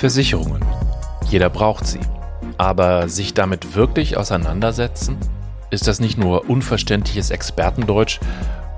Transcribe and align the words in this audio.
Versicherungen. 0.00 0.64
Jeder 1.28 1.50
braucht 1.50 1.86
sie. 1.86 2.00
Aber 2.56 3.10
sich 3.10 3.34
damit 3.34 3.74
wirklich 3.74 4.16
auseinandersetzen? 4.16 5.18
Ist 5.70 5.88
das 5.88 6.00
nicht 6.00 6.16
nur 6.16 6.48
unverständliches 6.48 7.28
Expertendeutsch 7.28 8.18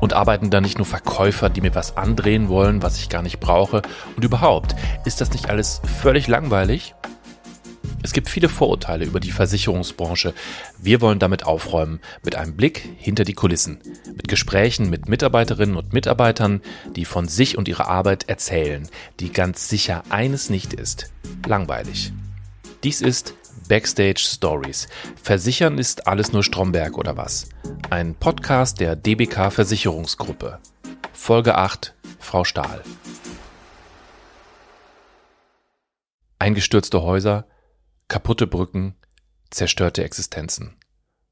und 0.00 0.14
arbeiten 0.14 0.50
da 0.50 0.60
nicht 0.60 0.78
nur 0.78 0.84
Verkäufer, 0.84 1.48
die 1.48 1.60
mir 1.60 1.76
was 1.76 1.96
andrehen 1.96 2.48
wollen, 2.48 2.82
was 2.82 2.98
ich 2.98 3.08
gar 3.08 3.22
nicht 3.22 3.38
brauche? 3.38 3.82
Und 4.16 4.24
überhaupt, 4.24 4.74
ist 5.04 5.20
das 5.20 5.30
nicht 5.30 5.48
alles 5.48 5.80
völlig 6.00 6.26
langweilig? 6.26 6.92
Es 8.04 8.12
gibt 8.12 8.28
viele 8.28 8.48
Vorurteile 8.48 9.04
über 9.04 9.20
die 9.20 9.30
Versicherungsbranche. 9.30 10.34
Wir 10.78 11.00
wollen 11.00 11.20
damit 11.20 11.44
aufräumen, 11.44 12.00
mit 12.24 12.34
einem 12.34 12.56
Blick 12.56 12.88
hinter 12.98 13.22
die 13.22 13.34
Kulissen, 13.34 13.78
mit 14.06 14.26
Gesprächen 14.26 14.90
mit 14.90 15.08
Mitarbeiterinnen 15.08 15.76
und 15.76 15.92
Mitarbeitern, 15.92 16.62
die 16.96 17.04
von 17.04 17.28
sich 17.28 17.56
und 17.56 17.68
ihrer 17.68 17.86
Arbeit 17.88 18.28
erzählen, 18.28 18.88
die 19.20 19.32
ganz 19.32 19.68
sicher 19.68 20.02
eines 20.08 20.50
nicht 20.50 20.72
ist, 20.72 21.12
langweilig. 21.46 22.12
Dies 22.82 23.00
ist 23.02 23.34
Backstage 23.68 24.18
Stories. 24.18 24.88
Versichern 25.22 25.78
ist 25.78 26.08
alles 26.08 26.32
nur 26.32 26.42
Stromberg 26.42 26.98
oder 26.98 27.16
was? 27.16 27.48
Ein 27.90 28.16
Podcast 28.16 28.80
der 28.80 28.96
DBK 28.96 29.52
Versicherungsgruppe. 29.52 30.58
Folge 31.12 31.54
8, 31.54 31.94
Frau 32.18 32.42
Stahl. 32.42 32.82
Eingestürzte 36.40 37.02
Häuser, 37.02 37.46
kaputte 38.12 38.46
Brücken, 38.46 38.94
zerstörte 39.48 40.04
Existenzen. 40.04 40.76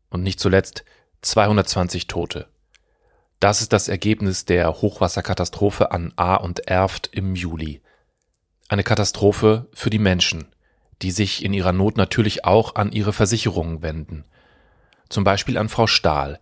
Und 0.09 0.23
nicht 0.23 0.41
zuletzt 0.41 0.87
220 1.21 2.07
Tote. 2.07 2.49
Das 3.39 3.61
ist 3.61 3.75
das 3.75 3.89
Ergebnis 3.89 4.47
der 4.47 4.73
Hochwasserkatastrophe 4.81 5.93
an 5.93 6.15
A 6.17 6.37
und 6.37 6.69
Erft 6.69 7.11
im 7.13 7.35
Juli. 7.35 7.83
Eine 8.71 8.83
Katastrophe 8.83 9.69
für 9.75 9.91
die 9.91 9.99
Menschen, 9.99 10.47
die 11.03 11.11
sich 11.11 11.45
in 11.45 11.53
ihrer 11.53 11.73
Not 11.73 11.99
natürlich 11.99 12.47
auch 12.47 12.77
an 12.77 12.93
ihre 12.93 13.13
Versicherungen 13.13 13.83
wenden. 13.83 14.25
Zum 15.11 15.23
Beispiel 15.23 15.59
an 15.59 15.69
Frau 15.69 15.87
Stahl. 15.87 16.41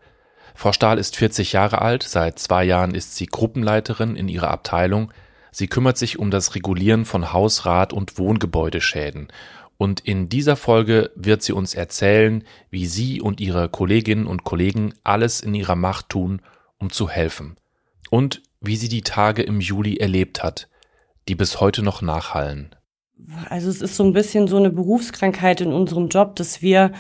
Frau 0.55 0.71
Stahl 0.71 0.99
ist 0.99 1.17
40 1.17 1.53
Jahre 1.53 1.83
alt, 1.83 2.05
seit 2.05 2.39
zwei 2.39 2.63
Jahren 2.63 2.95
ist 2.95 3.17
sie 3.17 3.27
Gruppenleiterin 3.27 4.15
in 4.15 4.29
ihrer 4.29 4.53
Abteilung. 4.53 5.13
Sie 5.51 5.67
kümmert 5.67 5.99
sich 5.99 6.21
um 6.21 6.31
das 6.31 6.55
Regulieren 6.55 7.07
von 7.07 7.33
Hausrat- 7.33 7.93
und 7.93 8.19
Wohngebäudeschäden 8.19 9.33
und 9.79 10.01
in 10.01 10.29
dieser 10.29 10.57
Folge 10.57 11.13
wird 11.15 11.43
sie 11.43 11.53
uns 11.53 11.75
erzählen, 11.75 12.43
wie 12.69 12.87
sie 12.87 13.21
und 13.21 13.41
ihre 13.41 13.69
Kolleginnen 13.69 14.27
und 14.27 14.43
Kollegen 14.43 14.93
alles 15.05 15.41
in 15.41 15.55
ihrer 15.55 15.77
Macht 15.77 16.09
tun, 16.09 16.43
um 16.79 16.91
zu 16.91 17.09
helfen. 17.09 17.57
Und 18.11 18.43
wie 18.61 18.77
sie 18.77 18.89
die 18.89 19.03
Tage 19.03 19.43
im 19.43 19.61
Juli 19.61 19.97
erlebt 19.97 20.43
hat, 20.43 20.69
die 21.29 21.37
bis 21.37 21.61
heute 21.61 21.83
noch 21.83 22.03
nachhallen. 22.03 22.75
Also 23.51 23.69
es 23.69 23.81
ist 23.81 23.95
so 23.95 24.05
ein 24.05 24.13
bisschen 24.13 24.49
so 24.49 24.57
eine 24.57 24.71
Berufskrankheit 24.71 25.61
in 25.61 25.73
unserem 25.73 26.09
Job, 26.09 26.35
dass 26.37 26.61
wir 26.63 26.93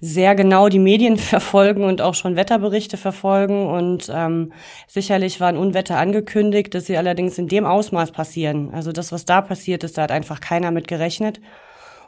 sehr 0.00 0.34
genau 0.34 0.70
die 0.70 0.78
Medien 0.78 1.16
verfolgen 1.18 1.84
und 1.84 2.00
auch 2.00 2.14
schon 2.14 2.36
Wetterberichte 2.36 2.96
verfolgen. 2.96 3.66
Und 3.66 4.10
ähm, 4.10 4.52
sicherlich 4.86 5.38
waren 5.38 5.58
Unwetter 5.58 5.98
angekündigt, 5.98 6.74
dass 6.74 6.86
sie 6.86 6.96
allerdings 6.96 7.36
in 7.36 7.48
dem 7.48 7.66
Ausmaß 7.66 8.12
passieren. 8.12 8.70
Also 8.72 8.90
das, 8.90 9.12
was 9.12 9.26
da 9.26 9.42
passiert 9.42 9.84
ist, 9.84 9.98
da 9.98 10.02
hat 10.02 10.12
einfach 10.12 10.40
keiner 10.40 10.70
mit 10.70 10.88
gerechnet. 10.88 11.40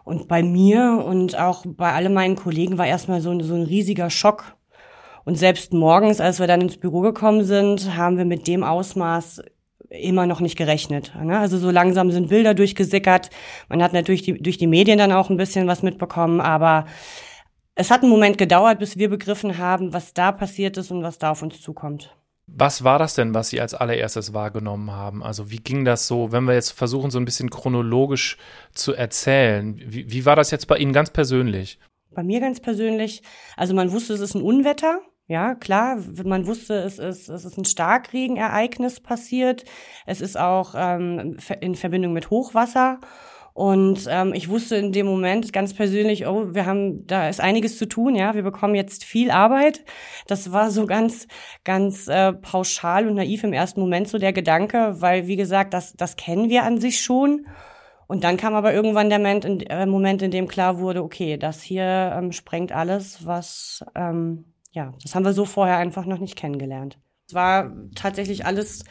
Und 0.04 0.28
bei 0.28 0.42
mir 0.42 1.02
und 1.04 1.38
auch 1.38 1.64
bei 1.66 1.92
all 1.92 2.08
meinen 2.10 2.36
Kollegen 2.36 2.78
war 2.78 2.86
erstmal 2.86 3.20
so, 3.20 3.38
so 3.40 3.54
ein 3.54 3.62
riesiger 3.62 4.10
Schock. 4.10 4.56
Und 5.24 5.36
selbst 5.36 5.72
morgens, 5.72 6.20
als 6.20 6.38
wir 6.38 6.46
dann 6.46 6.60
ins 6.60 6.76
Büro 6.76 7.00
gekommen 7.00 7.44
sind, 7.44 7.96
haben 7.96 8.18
wir 8.18 8.26
mit 8.26 8.46
dem 8.46 8.62
Ausmaß 8.62 9.42
immer 9.88 10.26
noch 10.26 10.40
nicht 10.40 10.56
gerechnet. 10.56 11.14
Ne? 11.20 11.38
Also 11.38 11.56
so 11.58 11.70
langsam 11.70 12.10
sind 12.10 12.28
Bilder 12.28 12.52
durchgesickert. 12.54 13.30
Man 13.68 13.82
hat 13.82 13.92
natürlich 13.92 14.22
die, 14.22 14.34
durch 14.34 14.58
die 14.58 14.66
Medien 14.66 14.98
dann 14.98 15.12
auch 15.12 15.30
ein 15.30 15.36
bisschen 15.36 15.66
was 15.66 15.82
mitbekommen, 15.82 16.40
aber 16.40 16.86
es 17.74 17.90
hat 17.90 18.02
einen 18.02 18.10
Moment 18.10 18.38
gedauert, 18.38 18.78
bis 18.78 18.98
wir 18.98 19.08
begriffen 19.08 19.58
haben, 19.58 19.92
was 19.92 20.14
da 20.14 20.32
passiert 20.32 20.76
ist 20.76 20.90
und 20.90 21.02
was 21.02 21.18
da 21.18 21.30
auf 21.30 21.42
uns 21.42 21.60
zukommt. 21.60 22.14
Was 22.46 22.84
war 22.84 22.98
das 22.98 23.14
denn, 23.14 23.34
was 23.34 23.48
Sie 23.48 23.60
als 23.60 23.74
allererstes 23.74 24.34
wahrgenommen 24.34 24.90
haben? 24.90 25.22
Also 25.22 25.50
wie 25.50 25.58
ging 25.58 25.84
das 25.84 26.06
so, 26.06 26.30
wenn 26.30 26.44
wir 26.44 26.54
jetzt 26.54 26.72
versuchen, 26.72 27.10
so 27.10 27.18
ein 27.18 27.24
bisschen 27.24 27.50
chronologisch 27.50 28.36
zu 28.72 28.92
erzählen? 28.92 29.80
Wie, 29.84 30.10
wie 30.10 30.26
war 30.26 30.36
das 30.36 30.50
jetzt 30.50 30.66
bei 30.66 30.76
Ihnen 30.76 30.92
ganz 30.92 31.10
persönlich? 31.10 31.78
Bei 32.10 32.22
mir 32.22 32.40
ganz 32.40 32.60
persönlich, 32.60 33.22
also 33.56 33.74
man 33.74 33.90
wusste, 33.92 34.12
es 34.12 34.20
ist 34.20 34.34
ein 34.34 34.42
Unwetter. 34.42 35.00
Ja, 35.26 35.54
klar, 35.54 35.98
man 36.24 36.46
wusste, 36.46 36.74
es 36.74 36.98
ist, 36.98 37.30
es 37.30 37.46
ist 37.46 37.56
ein 37.56 37.64
Starkregenereignis 37.64 39.00
passiert. 39.00 39.64
Es 40.04 40.20
ist 40.20 40.38
auch 40.38 40.74
ähm, 40.76 41.38
in 41.60 41.74
Verbindung 41.74 42.12
mit 42.12 42.28
Hochwasser. 42.28 43.00
Und 43.54 44.08
ähm, 44.10 44.34
ich 44.34 44.48
wusste 44.48 44.74
in 44.74 44.90
dem 44.90 45.06
Moment 45.06 45.52
ganz 45.52 45.74
persönlich, 45.74 46.26
oh, 46.26 46.52
wir 46.52 46.66
haben, 46.66 47.06
da 47.06 47.28
ist 47.28 47.40
einiges 47.40 47.78
zu 47.78 47.86
tun, 47.86 48.16
ja, 48.16 48.34
wir 48.34 48.42
bekommen 48.42 48.74
jetzt 48.74 49.04
viel 49.04 49.30
Arbeit. 49.30 49.84
Das 50.26 50.50
war 50.50 50.72
so 50.72 50.86
ganz, 50.86 51.28
ganz 51.62 52.08
äh, 52.08 52.32
pauschal 52.32 53.06
und 53.06 53.14
naiv 53.14 53.44
im 53.44 53.52
ersten 53.52 53.80
Moment 53.80 54.08
so 54.08 54.18
der 54.18 54.32
Gedanke, 54.32 54.96
weil 55.00 55.28
wie 55.28 55.36
gesagt, 55.36 55.72
das, 55.72 55.94
das 55.94 56.16
kennen 56.16 56.50
wir 56.50 56.64
an 56.64 56.78
sich 56.78 57.00
schon. 57.00 57.46
Und 58.08 58.24
dann 58.24 58.36
kam 58.36 58.54
aber 58.54 58.74
irgendwann 58.74 59.08
der 59.08 59.20
Moment, 59.20 59.44
in, 59.44 59.60
äh, 59.60 59.86
Moment, 59.86 60.20
in 60.22 60.32
dem 60.32 60.48
klar 60.48 60.80
wurde, 60.80 61.04
okay, 61.04 61.36
das 61.36 61.62
hier 61.62 62.12
ähm, 62.16 62.32
sprengt 62.32 62.72
alles, 62.72 63.24
was, 63.24 63.84
ähm, 63.94 64.46
ja, 64.72 64.92
das 65.00 65.14
haben 65.14 65.24
wir 65.24 65.32
so 65.32 65.44
vorher 65.44 65.76
einfach 65.76 66.06
noch 66.06 66.18
nicht 66.18 66.34
kennengelernt. 66.34 66.98
Es 67.26 67.32
war 67.32 67.72
tatsächlich 67.94 68.44
alles 68.44 68.84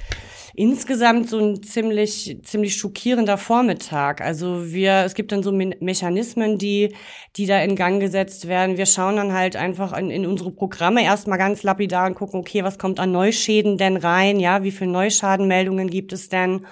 insgesamt 0.56 1.30
so 1.30 1.40
ein 1.40 1.62
ziemlich, 1.62 2.40
ziemlich 2.44 2.76
schockierender 2.76 3.38
Vormittag. 3.38 4.22
Also 4.22 4.72
wir, 4.72 5.04
es 5.06 5.14
gibt 5.14 5.32
dann 5.32 5.44
so 5.44 5.52
Me 5.52 5.76
Mechanismen, 5.80 6.58
die, 6.58 6.96
die 7.36 7.46
da 7.46 7.62
in 7.62 7.76
Gang 7.76 8.00
gesetzt 8.00 8.48
werden. 8.48 8.78
Wir 8.78 8.88
schauen 8.88 9.18
dann 9.18 9.34
halt 9.34 9.56
einfach 9.56 9.96
in, 9.96 10.10
in 10.10 10.26
unsere 10.26 10.52
Programme 10.52 11.04
erstmal 11.04 11.38
ganz 11.38 11.62
lapidar 11.62 12.08
und 12.08 12.16
gucken, 12.16 12.40
okay, 12.40 12.64
was 12.64 12.80
kommt 12.80 13.00
an 13.00 13.12
Neuschäden 13.12 13.78
denn 13.78 13.98
rein? 13.98 14.40
Ja, 14.40 14.64
wie 14.64 14.72
viele 14.72 14.92
Neuschadenmeldungen 14.92 15.90
gibt 15.90 16.12
es 16.12 16.30
denn? 16.30 16.66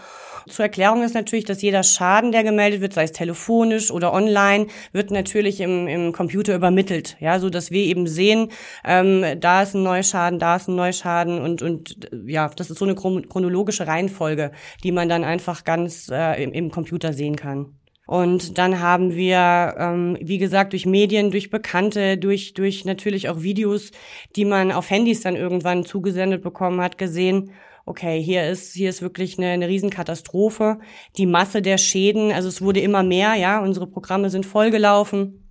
Zur 0.48 0.66
Erklärung 0.66 1.04
ist 1.04 1.16
natürlich, 1.16 1.46
dass 1.46 1.62
jeder 1.62 1.84
Schaden, 1.84 2.32
der 2.32 2.44
gemeldet 2.44 2.82
wird, 2.82 2.94
sei 2.94 3.04
es 3.04 3.12
telefonisch 3.12 3.92
oder 3.92 4.14
online, 4.14 4.68
wird 4.92 5.12
natürlich 5.12 5.60
im, 5.62 5.88
im 5.88 6.12
Computer 6.12 6.56
übermittelt, 6.56 7.18
ja, 7.20 7.40
so 7.40 7.50
dass 7.50 7.72
wir 7.72 7.84
eben 7.84 8.08
sehen, 8.08 8.50
ähm, 8.86 9.24
da 9.40 9.64
ist 9.64 9.76
ein 9.76 9.84
Neuschaden, 9.84 10.40
da 10.40 10.56
ist 10.56 10.68
ein 10.68 10.76
Neuschaden 10.76 11.42
und 11.42 11.62
und 11.62 12.10
ja, 12.26 12.50
das 12.50 12.70
ist 12.70 12.78
so 12.78 12.86
eine 12.86 12.96
chronologische 12.96 13.88
Reihenfolge, 13.88 14.52
die 14.84 14.92
man 14.92 15.10
dann 15.10 15.24
einfach 15.24 15.64
ganz 15.64 16.10
äh, 16.12 16.44
im, 16.44 16.52
im 16.54 16.72
Computer 16.72 17.14
sehen 17.14 17.36
kann. 17.36 17.76
Und 18.12 18.58
dann 18.58 18.82
haben 18.82 19.16
wir, 19.16 19.76
ähm, 19.78 20.18
wie 20.20 20.38
gesagt, 20.38 20.74
durch 20.74 20.86
Medien, 20.86 21.32
durch 21.32 21.50
Bekannte, 21.50 22.18
durch, 22.18 22.54
durch 22.54 22.84
natürlich 22.84 23.30
auch 23.30 23.42
Videos, 23.42 23.92
die 24.36 24.44
man 24.44 24.74
auf 24.74 24.90
Handys 24.90 25.22
dann 25.22 25.38
irgendwann 25.38 25.86
zugesendet 25.86 26.42
bekommen 26.42 26.82
hat, 26.82 26.98
gesehen, 26.98 27.52
okay, 27.86 28.22
hier 28.22 28.50
ist, 28.50 28.74
hier 28.74 28.90
ist 28.90 29.02
wirklich 29.02 29.38
eine, 29.38 29.50
eine 29.50 29.68
Riesenkatastrophe. 29.68 30.80
Die 31.18 31.26
Masse 31.26 31.62
der 31.62 31.78
Schäden, 31.78 32.32
also 32.32 32.48
es 32.48 32.62
wurde 32.62 32.80
immer 32.80 33.04
mehr, 33.04 33.36
ja, 33.36 33.60
unsere 33.62 33.88
Programme 33.88 34.30
sind 34.30 34.46
vollgelaufen. 34.46 35.50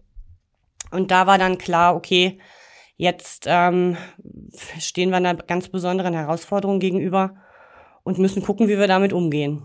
Und 0.91 1.11
da 1.11 1.27
war 1.27 1.39
dann 1.39 1.59
klar, 1.59 1.95
okay, 1.95 2.39
jetzt 2.97 3.45
ähm, 3.47 3.97
stehen 4.79 5.11
wir 5.11 5.17
einer 5.17 5.35
ganz 5.35 5.69
besonderen 5.69 6.15
Herausforderung 6.15 6.81
gegenüber 6.81 7.37
und 8.03 8.19
müssen 8.19 8.43
gucken, 8.43 8.69
wie 8.69 8.79
wir 8.79 8.89
damit 8.89 9.13
umgehen. 9.13 9.63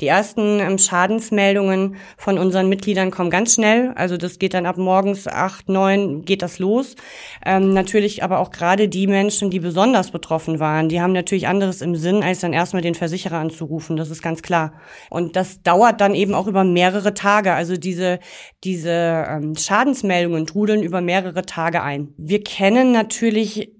Die 0.00 0.08
ersten 0.08 0.60
ähm, 0.60 0.78
Schadensmeldungen 0.78 1.96
von 2.18 2.38
unseren 2.38 2.68
Mitgliedern 2.68 3.10
kommen 3.10 3.30
ganz 3.30 3.54
schnell. 3.54 3.92
Also 3.94 4.16
das 4.16 4.38
geht 4.38 4.54
dann 4.54 4.66
ab 4.66 4.76
morgens 4.76 5.26
acht, 5.26 5.68
neun 5.68 6.22
geht 6.22 6.42
das 6.42 6.58
los. 6.58 6.96
Ähm, 7.44 7.72
natürlich 7.72 8.22
aber 8.22 8.40
auch 8.40 8.50
gerade 8.50 8.88
die 8.88 9.06
Menschen, 9.06 9.50
die 9.50 9.60
besonders 9.60 10.10
betroffen 10.10 10.60
waren, 10.60 10.88
die 10.88 11.00
haben 11.00 11.12
natürlich 11.12 11.48
anderes 11.48 11.80
im 11.80 11.96
Sinn, 11.96 12.22
als 12.22 12.40
dann 12.40 12.52
erstmal 12.52 12.82
den 12.82 12.94
Versicherer 12.94 13.38
anzurufen. 13.38 13.96
Das 13.96 14.10
ist 14.10 14.22
ganz 14.22 14.42
klar. 14.42 14.74
Und 15.08 15.36
das 15.36 15.62
dauert 15.62 16.00
dann 16.00 16.14
eben 16.14 16.34
auch 16.34 16.46
über 16.46 16.64
mehrere 16.64 17.14
Tage. 17.14 17.54
Also 17.54 17.76
diese, 17.76 18.18
diese 18.64 19.24
ähm, 19.28 19.54
Schadensmeldungen 19.56 20.46
trudeln 20.46 20.82
über 20.82 21.00
mehrere 21.00 21.46
Tage 21.46 21.82
ein. 21.82 22.12
Wir 22.18 22.44
kennen 22.44 22.92
natürlich 22.92 23.72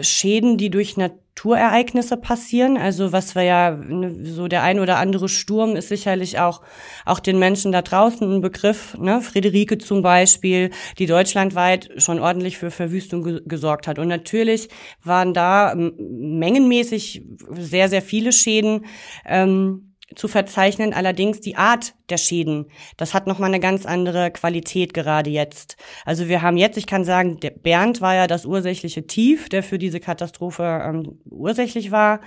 Schäden, 0.00 0.58
die 0.58 0.70
durch 0.70 0.96
Naturereignisse 1.34 2.16
passieren. 2.16 2.76
Also 2.76 3.12
was 3.12 3.34
wir 3.34 3.42
ja, 3.42 3.70
ne, 3.72 4.24
so 4.24 4.48
der 4.48 4.62
ein 4.62 4.78
oder 4.78 4.98
andere 4.98 5.28
Sturm 5.28 5.76
ist 5.76 5.88
sicherlich 5.88 6.38
auch, 6.38 6.60
auch 7.04 7.20
den 7.20 7.38
Menschen 7.38 7.72
da 7.72 7.82
draußen 7.82 8.30
ein 8.30 8.40
Begriff. 8.42 8.96
Ne? 8.98 9.20
Friederike 9.20 9.78
zum 9.78 10.02
Beispiel, 10.02 10.70
die 10.98 11.06
deutschlandweit 11.06 11.90
schon 11.96 12.20
ordentlich 12.20 12.58
für 12.58 12.70
Verwüstung 12.70 13.24
ge 13.24 13.40
gesorgt 13.44 13.88
hat. 13.88 13.98
Und 13.98 14.08
natürlich 14.08 14.68
waren 15.02 15.34
da 15.34 15.74
mengenmäßig 15.74 17.24
sehr, 17.50 17.88
sehr 17.88 18.02
viele 18.02 18.32
Schäden. 18.32 18.84
Ähm, 19.24 19.91
zu 20.14 20.28
verzeichnen, 20.28 20.94
allerdings 20.94 21.40
die 21.40 21.56
Art 21.56 21.94
der 22.10 22.16
Schäden. 22.18 22.66
Das 22.96 23.14
hat 23.14 23.26
nochmal 23.26 23.50
eine 23.50 23.60
ganz 23.60 23.86
andere 23.86 24.30
Qualität 24.30 24.94
gerade 24.94 25.30
jetzt. 25.30 25.76
Also 26.04 26.28
wir 26.28 26.42
haben 26.42 26.56
jetzt, 26.56 26.76
ich 26.76 26.86
kann 26.86 27.04
sagen, 27.04 27.38
der 27.40 27.50
Bernd 27.50 28.00
war 28.00 28.14
ja 28.14 28.26
das 28.26 28.46
ursächliche 28.46 29.06
Tief, 29.06 29.48
der 29.48 29.62
für 29.62 29.78
diese 29.78 30.00
Katastrophe 30.00 30.82
ähm, 30.84 31.20
ursächlich 31.24 31.90
war. 31.90 32.20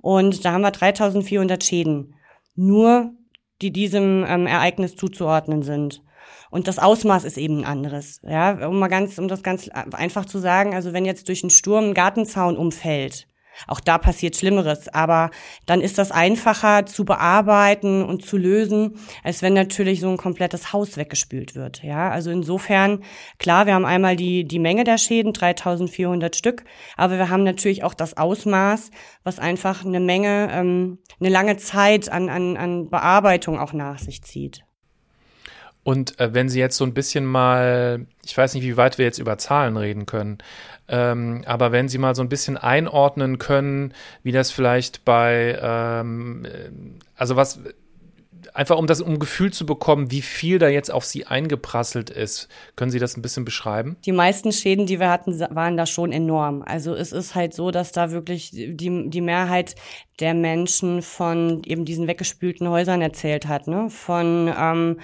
Und 0.00 0.44
da 0.44 0.52
haben 0.52 0.62
wir 0.62 0.70
3400 0.70 1.62
Schäden. 1.62 2.14
Nur 2.54 3.12
die 3.62 3.72
diesem 3.72 4.24
ähm, 4.28 4.46
Ereignis 4.46 4.96
zuzuordnen 4.96 5.62
sind. 5.62 6.02
Und 6.50 6.68
das 6.68 6.78
Ausmaß 6.78 7.24
ist 7.24 7.38
eben 7.38 7.58
ein 7.58 7.64
anderes. 7.64 8.20
Ja, 8.22 8.68
um 8.68 8.78
mal 8.78 8.88
ganz, 8.88 9.18
um 9.18 9.28
das 9.28 9.42
ganz 9.42 9.68
einfach 9.68 10.26
zu 10.26 10.38
sagen, 10.38 10.74
also 10.74 10.92
wenn 10.92 11.04
jetzt 11.04 11.28
durch 11.28 11.42
einen 11.42 11.50
Sturm 11.50 11.86
ein 11.86 11.94
Gartenzaun 11.94 12.56
umfällt, 12.56 13.26
auch 13.66 13.80
da 13.80 13.98
passiert 13.98 14.36
Schlimmeres, 14.36 14.88
aber 14.88 15.30
dann 15.64 15.80
ist 15.80 15.98
das 15.98 16.10
einfacher 16.10 16.86
zu 16.86 17.04
bearbeiten 17.04 18.04
und 18.04 18.24
zu 18.24 18.36
lösen, 18.36 18.98
als 19.22 19.42
wenn 19.42 19.54
natürlich 19.54 20.00
so 20.00 20.08
ein 20.08 20.16
komplettes 20.16 20.72
Haus 20.72 20.96
weggespült 20.96 21.54
wird. 21.54 21.82
Ja, 21.82 22.10
also 22.10 22.30
insofern, 22.30 23.02
klar, 23.38 23.66
wir 23.66 23.74
haben 23.74 23.84
einmal 23.84 24.16
die, 24.16 24.44
die 24.44 24.58
Menge 24.58 24.84
der 24.84 24.98
Schäden, 24.98 25.32
3400 25.32 26.36
Stück, 26.36 26.64
aber 26.96 27.18
wir 27.18 27.30
haben 27.30 27.44
natürlich 27.44 27.84
auch 27.84 27.94
das 27.94 28.16
Ausmaß, 28.16 28.90
was 29.24 29.38
einfach 29.38 29.84
eine 29.84 30.00
Menge, 30.00 30.48
ähm, 30.52 30.98
eine 31.20 31.28
lange 31.28 31.56
Zeit 31.56 32.10
an, 32.10 32.28
an, 32.28 32.56
an 32.56 32.90
Bearbeitung 32.90 33.58
auch 33.58 33.72
nach 33.72 33.98
sich 33.98 34.22
zieht. 34.22 34.65
Und 35.86 36.18
äh, 36.18 36.34
wenn 36.34 36.48
Sie 36.48 36.58
jetzt 36.58 36.78
so 36.78 36.84
ein 36.84 36.94
bisschen 36.94 37.24
mal, 37.24 38.06
ich 38.24 38.36
weiß 38.36 38.54
nicht, 38.54 38.64
wie 38.64 38.76
weit 38.76 38.98
wir 38.98 39.04
jetzt 39.04 39.20
über 39.20 39.38
Zahlen 39.38 39.76
reden 39.76 40.04
können, 40.04 40.38
ähm, 40.88 41.44
aber 41.46 41.70
wenn 41.70 41.88
Sie 41.88 41.98
mal 41.98 42.16
so 42.16 42.22
ein 42.22 42.28
bisschen 42.28 42.56
einordnen 42.56 43.38
können, 43.38 43.94
wie 44.24 44.32
das 44.32 44.50
vielleicht 44.50 45.04
bei, 45.04 45.56
ähm, 45.62 46.44
äh, 46.44 46.70
also 47.14 47.36
was, 47.36 47.60
einfach 48.56 48.78
um 48.78 48.86
das 48.86 49.00
um 49.00 49.18
Gefühl 49.18 49.52
zu 49.52 49.66
bekommen, 49.66 50.10
wie 50.10 50.22
viel 50.22 50.58
da 50.58 50.68
jetzt 50.68 50.90
auf 50.90 51.04
Sie 51.04 51.26
eingeprasselt 51.26 52.10
ist. 52.10 52.48
Können 52.74 52.90
Sie 52.90 52.98
das 52.98 53.16
ein 53.16 53.22
bisschen 53.22 53.44
beschreiben? 53.44 53.96
Die 54.04 54.12
meisten 54.12 54.52
Schäden, 54.52 54.86
die 54.86 54.98
wir 54.98 55.10
hatten, 55.10 55.38
waren 55.38 55.76
da 55.76 55.86
schon 55.86 56.12
enorm. 56.12 56.62
Also 56.62 56.94
es 56.94 57.12
ist 57.12 57.34
halt 57.34 57.54
so, 57.54 57.70
dass 57.70 57.92
da 57.92 58.10
wirklich 58.10 58.50
die, 58.50 59.10
die 59.10 59.20
Mehrheit 59.20 59.74
der 60.20 60.34
Menschen 60.34 61.02
von 61.02 61.62
eben 61.64 61.84
diesen 61.84 62.08
weggespülten 62.08 62.68
Häusern 62.68 63.02
erzählt 63.02 63.46
hat, 63.46 63.68
ne? 63.68 63.90
von 63.90 64.52
ähm, 64.58 65.00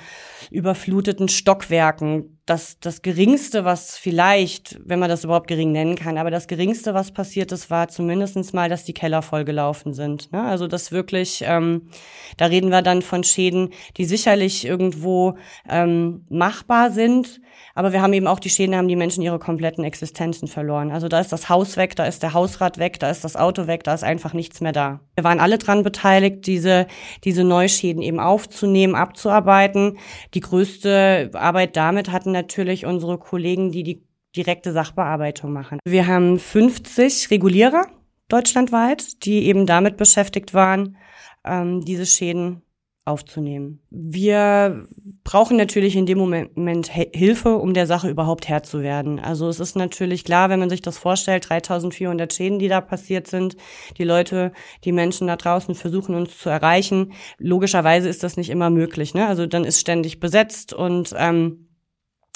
überfluteten 0.51 1.29
Stockwerken. 1.29 2.39
Das, 2.45 2.81
das 2.81 3.03
Geringste, 3.03 3.65
was 3.65 3.97
vielleicht, 3.97 4.81
wenn 4.85 4.99
man 4.99 5.09
das 5.09 5.23
überhaupt 5.23 5.47
gering 5.47 5.71
nennen 5.71 5.95
kann, 5.95 6.19
aber 6.19 6.31
das 6.33 6.49
Geringste, 6.49 6.93
was 6.93 7.13
passiert 7.13 7.53
ist, 7.53 7.71
war 7.71 7.87
zumindestens 7.87 8.53
mal, 8.53 8.69
dass 8.69 8.85
die 8.85 8.95
Keller 8.95 9.23
vollgelaufen 9.23 9.95
sind. 9.95 10.33
Ne? 10.33 10.43
Also 10.43 10.67
das 10.67 10.91
wirklich, 10.91 11.45
ähm, 11.47 11.89
da 12.37 12.47
reden 12.47 12.71
wir 12.71 12.83
dann 12.83 13.03
von 13.03 13.23
Schäden, 13.23 13.71
die 13.97 14.05
sicherlich 14.05 14.65
irgendwo 14.65 15.37
ähm, 15.69 16.27
machbar 16.29 16.91
sind, 16.91 17.41
aber 17.75 17.93
wir 17.93 18.03
haben 18.03 18.13
eben 18.13 18.27
auch 18.27 18.41
die 18.41 18.51
Schäden, 18.51 18.73
da 18.73 18.79
haben 18.79 18.89
die 18.89 18.97
Menschen 18.97 19.23
ihre 19.23 19.39
kompletten 19.39 19.85
Existenzen 19.85 20.49
verloren. 20.49 20.91
Also 20.91 21.09
da 21.09 21.21
ist 21.21 21.33
das 21.33 21.49
Haus 21.49 21.77
weg, 21.77 21.97
da 21.97 22.05
ist 22.05 22.23
der 22.23 22.35
Hausrat 22.35 22.79
weg, 22.79 22.99
da 22.99 23.11
ist 23.11 23.25
das 23.25 23.37
Auto 23.37 23.67
weg, 23.67 23.85
da 23.85 23.95
ist 23.95 24.05
einfach 24.05 24.33
nichts 24.35 24.61
mehr 24.61 24.73
da. 24.73 25.01
Wir 25.15 25.25
waren 25.25 25.41
alle 25.41 25.59
dran 25.59 25.83
beteiligt, 25.83 26.47
diese, 26.47 26.87
diese 27.25 27.45
Neuschäden 27.45 28.03
eben 28.03 28.21
aufzunehmen, 28.21 28.95
abzuarbeiten. 28.95 29.99
Die 30.35 30.41
größte 30.41 31.31
Arbeit 31.35 31.77
damit 31.77 32.13
hatten 32.13 32.32
natürlich 32.33 32.87
unsere 32.87 33.19
Kollegen, 33.19 33.71
die 33.71 33.83
die 33.83 34.03
direkte 34.35 34.73
Sachbearbeitung 34.73 35.53
machen. 35.53 35.79
Wir 35.85 36.07
haben 36.07 36.39
50 36.39 37.31
Regulierer 37.31 37.87
deutschlandweit, 38.29 39.25
die 39.25 39.47
eben 39.47 39.67
damit 39.67 39.97
beschäftigt 39.97 40.55
waren, 40.55 40.97
ähm, 41.45 41.85
diese 41.85 42.07
Schäden 42.07 42.63
aufzunehmen. 43.05 43.81
Wir 43.91 44.87
brauchen 45.25 45.57
natürlich 45.57 45.97
in 45.97 46.07
dem 46.07 46.19
Moment 46.19 46.89
Hilfe, 46.89 47.57
um 47.57 47.75
der 47.75 47.89
Sache 47.89 48.09
überhaupt 48.09 48.49
Herr 48.49 48.63
zu 48.63 48.81
werden. 48.81 49.19
Also 49.19 49.49
es 49.49 49.59
ist 49.59 49.75
natürlich 49.75 50.25
klar, 50.25 50.51
wenn 50.51 50.61
man 50.61 50.71
sich 50.71 50.83
das 50.83 50.99
vorstellt, 50.99 51.49
3400 51.49 52.33
Schäden, 52.33 52.61
die 52.61 52.69
da 52.69 52.81
passiert 52.81 53.27
sind, 53.27 53.57
die 53.99 54.05
Leute, 54.05 54.53
die 54.85 54.93
Menschen 54.93 55.27
da 55.27 55.35
draußen 55.35 55.75
versuchen 55.75 56.15
uns 56.15 56.39
zu 56.39 56.49
erreichen. 56.49 57.13
Logischerweise 57.39 58.09
ist 58.09 58.23
das 58.23 58.37
nicht 58.37 58.51
immer 58.51 58.71
möglich. 58.71 59.15
Ne? 59.15 59.27
Also 59.27 59.47
dann 59.47 59.65
ist 59.65 59.81
ständig 59.81 60.21
besetzt 60.21 60.73
und 60.73 61.13
ähm, 61.19 61.72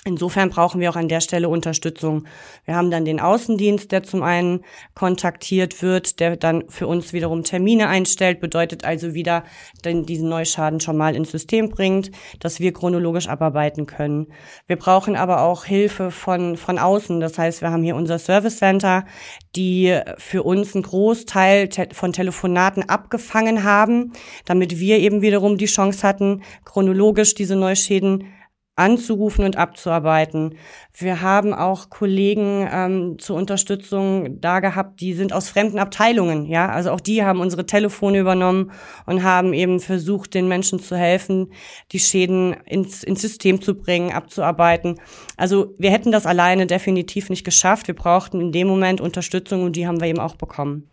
Insofern 0.06 0.50
brauchen 0.50 0.80
wir 0.80 0.88
auch 0.88 0.96
an 0.96 1.08
der 1.08 1.20
Stelle 1.20 1.48
Unterstützung. 1.48 2.28
Wir 2.64 2.76
haben 2.76 2.92
dann 2.92 3.04
den 3.04 3.18
Außendienst, 3.18 3.90
der 3.90 4.04
zum 4.04 4.22
einen 4.22 4.60
kontaktiert 4.94 5.82
wird, 5.82 6.20
der 6.20 6.36
dann 6.36 6.62
für 6.68 6.86
uns 6.86 7.12
wiederum 7.12 7.42
Termine 7.42 7.88
einstellt, 7.88 8.38
bedeutet 8.38 8.84
also 8.84 9.14
wieder 9.14 9.42
den, 9.84 10.06
diesen 10.06 10.28
Neuschaden 10.28 10.78
schon 10.78 10.96
mal 10.96 11.16
ins 11.16 11.32
System 11.32 11.70
bringt, 11.70 12.12
dass 12.38 12.60
wir 12.60 12.72
chronologisch 12.72 13.26
abarbeiten 13.26 13.86
können. 13.86 14.28
Wir 14.68 14.76
brauchen 14.76 15.16
aber 15.16 15.42
auch 15.42 15.64
Hilfe 15.64 16.12
von, 16.12 16.56
von 16.56 16.78
außen. 16.78 17.18
Das 17.18 17.36
heißt, 17.36 17.60
wir 17.60 17.72
haben 17.72 17.82
hier 17.82 17.96
unser 17.96 18.20
Service 18.20 18.58
Center, 18.58 19.06
die 19.56 19.98
für 20.18 20.44
uns 20.44 20.76
einen 20.76 20.84
Großteil 20.84 21.68
von 21.92 22.12
Telefonaten 22.12 22.88
abgefangen 22.88 23.64
haben, 23.64 24.12
damit 24.44 24.78
wir 24.78 24.98
eben 24.98 25.20
wiederum 25.20 25.58
die 25.58 25.66
Chance 25.66 26.06
hatten, 26.06 26.44
chronologisch 26.64 27.34
diese 27.34 27.56
Neuschäden 27.56 28.35
anzurufen 28.76 29.44
und 29.44 29.56
abzuarbeiten. 29.56 30.54
Wir 30.92 31.22
haben 31.22 31.54
auch 31.54 31.88
Kollegen 31.88 32.68
ähm, 32.70 33.18
zur 33.18 33.36
Unterstützung 33.36 34.40
da 34.40 34.60
gehabt, 34.60 35.00
die 35.00 35.14
sind 35.14 35.32
aus 35.32 35.48
fremden 35.48 35.78
Abteilungen, 35.78 36.44
ja, 36.46 36.68
also 36.68 36.90
auch 36.90 37.00
die 37.00 37.24
haben 37.24 37.40
unsere 37.40 37.64
Telefone 37.64 38.18
übernommen 38.18 38.70
und 39.06 39.22
haben 39.22 39.54
eben 39.54 39.80
versucht, 39.80 40.34
den 40.34 40.46
Menschen 40.46 40.78
zu 40.78 40.94
helfen, 40.94 41.52
die 41.92 41.98
Schäden 41.98 42.54
ins, 42.66 43.02
ins 43.02 43.22
System 43.22 43.62
zu 43.62 43.74
bringen, 43.74 44.12
abzuarbeiten. 44.12 45.00
Also 45.38 45.74
wir 45.78 45.90
hätten 45.90 46.12
das 46.12 46.26
alleine 46.26 46.66
definitiv 46.66 47.30
nicht 47.30 47.44
geschafft. 47.44 47.88
Wir 47.88 47.96
brauchten 47.96 48.40
in 48.40 48.52
dem 48.52 48.68
Moment 48.68 49.00
Unterstützung 49.00 49.64
und 49.64 49.74
die 49.74 49.86
haben 49.86 50.00
wir 50.00 50.08
eben 50.08 50.20
auch 50.20 50.36
bekommen. 50.36 50.90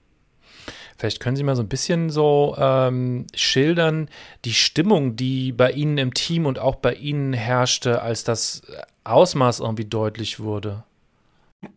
Vielleicht 1.03 1.19
können 1.19 1.35
Sie 1.35 1.43
mal 1.43 1.57
so 1.57 1.63
ein 1.63 1.67
bisschen 1.67 2.09
so 2.09 2.55
ähm, 2.57 3.27
schildern, 3.35 4.07
die 4.45 4.53
Stimmung, 4.53 5.17
die 5.17 5.51
bei 5.51 5.71
Ihnen 5.71 5.97
im 5.97 6.13
Team 6.13 6.45
und 6.45 6.59
auch 6.59 6.75
bei 6.75 6.93
Ihnen 6.93 7.33
herrschte, 7.33 8.01
als 8.01 8.23
das 8.23 8.61
Ausmaß 9.03 9.59
irgendwie 9.59 9.83
deutlich 9.83 10.39
wurde. 10.39 10.85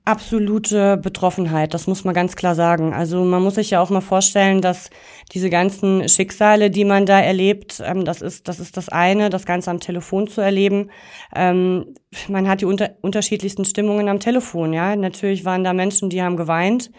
Absolute 0.04 0.96
Betroffenheit, 0.96 1.74
das 1.74 1.86
muss 1.86 2.04
man 2.04 2.14
ganz 2.14 2.36
klar 2.36 2.54
sagen. 2.54 2.94
Also 2.94 3.24
man 3.24 3.42
muss 3.42 3.56
sich 3.56 3.70
ja 3.70 3.80
auch 3.80 3.90
mal 3.90 4.00
vorstellen, 4.00 4.60
dass 4.60 4.90
diese 5.32 5.50
ganzen 5.50 6.08
Schicksale, 6.08 6.70
die 6.70 6.84
man 6.84 7.06
da 7.06 7.20
erlebt, 7.20 7.82
ähm, 7.84 8.04
das 8.04 8.22
ist 8.22 8.48
das 8.48 8.60
ist 8.60 8.76
das 8.76 8.88
eine, 8.88 9.30
das 9.30 9.46
Ganze 9.46 9.70
am 9.70 9.80
Telefon 9.80 10.28
zu 10.28 10.40
erleben. 10.40 10.90
Ähm, 11.34 11.94
man 12.28 12.48
hat 12.48 12.60
die 12.60 12.64
unter 12.64 12.96
unterschiedlichsten 13.02 13.64
Stimmungen 13.64 14.08
am 14.08 14.20
Telefon. 14.20 14.72
Ja, 14.72 14.96
natürlich 14.96 15.44
waren 15.44 15.64
da 15.64 15.72
Menschen, 15.72 16.08
die 16.08 16.22
haben 16.22 16.36
geweint, 16.36 16.90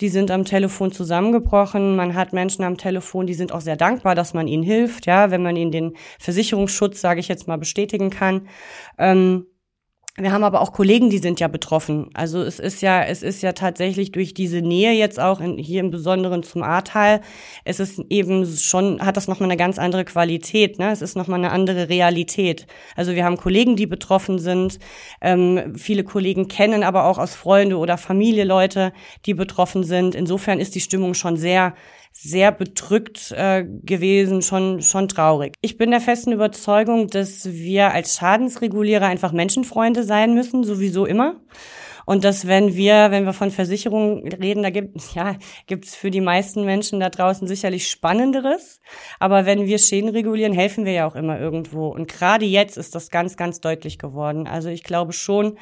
die 0.00 0.08
sind 0.08 0.30
am 0.30 0.44
Telefon 0.44 0.90
zusammengebrochen. 0.92 1.96
Man 1.96 2.14
hat 2.14 2.32
Menschen 2.32 2.64
am 2.64 2.76
Telefon, 2.76 3.26
die 3.26 3.34
sind 3.34 3.52
auch 3.52 3.60
sehr 3.60 3.76
dankbar, 3.76 4.14
dass 4.14 4.34
man 4.34 4.48
ihnen 4.48 4.62
hilft. 4.62 5.06
Ja, 5.06 5.30
wenn 5.30 5.42
man 5.42 5.56
ihnen 5.56 5.70
den 5.70 5.96
Versicherungsschutz, 6.18 7.00
sage 7.00 7.20
ich 7.20 7.28
jetzt 7.28 7.46
mal, 7.46 7.58
bestätigen 7.58 8.10
kann. 8.10 8.48
Ähm, 8.98 9.46
wir 10.16 10.30
haben 10.30 10.44
aber 10.44 10.60
auch 10.60 10.72
Kollegen, 10.72 11.10
die 11.10 11.18
sind 11.18 11.40
ja 11.40 11.48
betroffen. 11.48 12.08
Also 12.14 12.40
es 12.40 12.60
ist 12.60 12.82
ja, 12.82 13.02
es 13.02 13.24
ist 13.24 13.42
ja 13.42 13.52
tatsächlich 13.52 14.12
durch 14.12 14.32
diese 14.32 14.62
Nähe 14.62 14.92
jetzt 14.92 15.18
auch 15.18 15.40
in, 15.40 15.58
hier 15.58 15.80
im 15.80 15.90
Besonderen 15.90 16.44
zum 16.44 16.62
Ahrtal, 16.62 17.20
es 17.64 17.80
ist 17.80 18.00
eben 18.10 18.46
schon, 18.46 19.04
hat 19.04 19.16
das 19.16 19.26
nochmal 19.26 19.48
eine 19.50 19.56
ganz 19.56 19.76
andere 19.76 20.04
Qualität, 20.04 20.78
ne? 20.78 20.92
Es 20.92 21.02
ist 21.02 21.16
nochmal 21.16 21.40
eine 21.40 21.50
andere 21.50 21.88
Realität. 21.88 22.68
Also 22.94 23.16
wir 23.16 23.24
haben 23.24 23.36
Kollegen, 23.36 23.74
die 23.74 23.86
betroffen 23.86 24.38
sind. 24.38 24.78
Ähm, 25.20 25.74
viele 25.76 26.04
Kollegen 26.04 26.46
kennen 26.46 26.84
aber 26.84 27.06
auch 27.06 27.18
aus 27.18 27.34
Freunde 27.34 27.76
oder 27.76 27.98
Familie 27.98 28.44
Leute, 28.44 28.92
die 29.26 29.34
betroffen 29.34 29.82
sind. 29.82 30.14
Insofern 30.14 30.60
ist 30.60 30.76
die 30.76 30.80
Stimmung 30.80 31.14
schon 31.14 31.36
sehr, 31.36 31.74
sehr 32.16 32.52
bedrückt 32.52 33.32
äh, 33.32 33.64
gewesen, 33.64 34.40
schon, 34.40 34.82
schon 34.82 35.08
traurig. 35.08 35.56
Ich 35.62 35.76
bin 35.76 35.90
der 35.90 36.00
festen 36.00 36.30
Überzeugung, 36.30 37.08
dass 37.08 37.52
wir 37.52 37.92
als 37.92 38.16
Schadensregulierer 38.16 39.06
einfach 39.06 39.32
Menschenfreunde 39.32 40.03
sein 40.04 40.34
müssen, 40.34 40.64
sowieso 40.64 41.06
immer. 41.06 41.40
Und 42.06 42.24
dass 42.24 42.46
wenn 42.46 42.74
wir, 42.74 43.10
wenn 43.10 43.24
wir 43.24 43.32
von 43.32 43.50
Versicherungen 43.50 44.28
reden, 44.28 44.62
da 44.62 44.70
gibt 44.70 44.96
ja 45.14 45.36
gibt's 45.66 45.94
für 45.96 46.10
die 46.10 46.20
meisten 46.20 46.64
Menschen 46.64 47.00
da 47.00 47.10
draußen 47.10 47.48
sicherlich 47.48 47.90
Spannenderes. 47.90 48.80
Aber 49.18 49.46
wenn 49.46 49.66
wir 49.66 49.78
Schäden 49.78 50.10
regulieren, 50.10 50.52
helfen 50.52 50.84
wir 50.84 50.92
ja 50.92 51.06
auch 51.06 51.16
immer 51.16 51.40
irgendwo. 51.40 51.88
Und 51.88 52.08
gerade 52.08 52.44
jetzt 52.44 52.76
ist 52.76 52.94
das 52.94 53.10
ganz, 53.10 53.36
ganz 53.36 53.60
deutlich 53.60 53.98
geworden. 53.98 54.46
Also 54.46 54.68
ich 54.68 54.84
glaube 54.84 55.12
schon, 55.12 55.58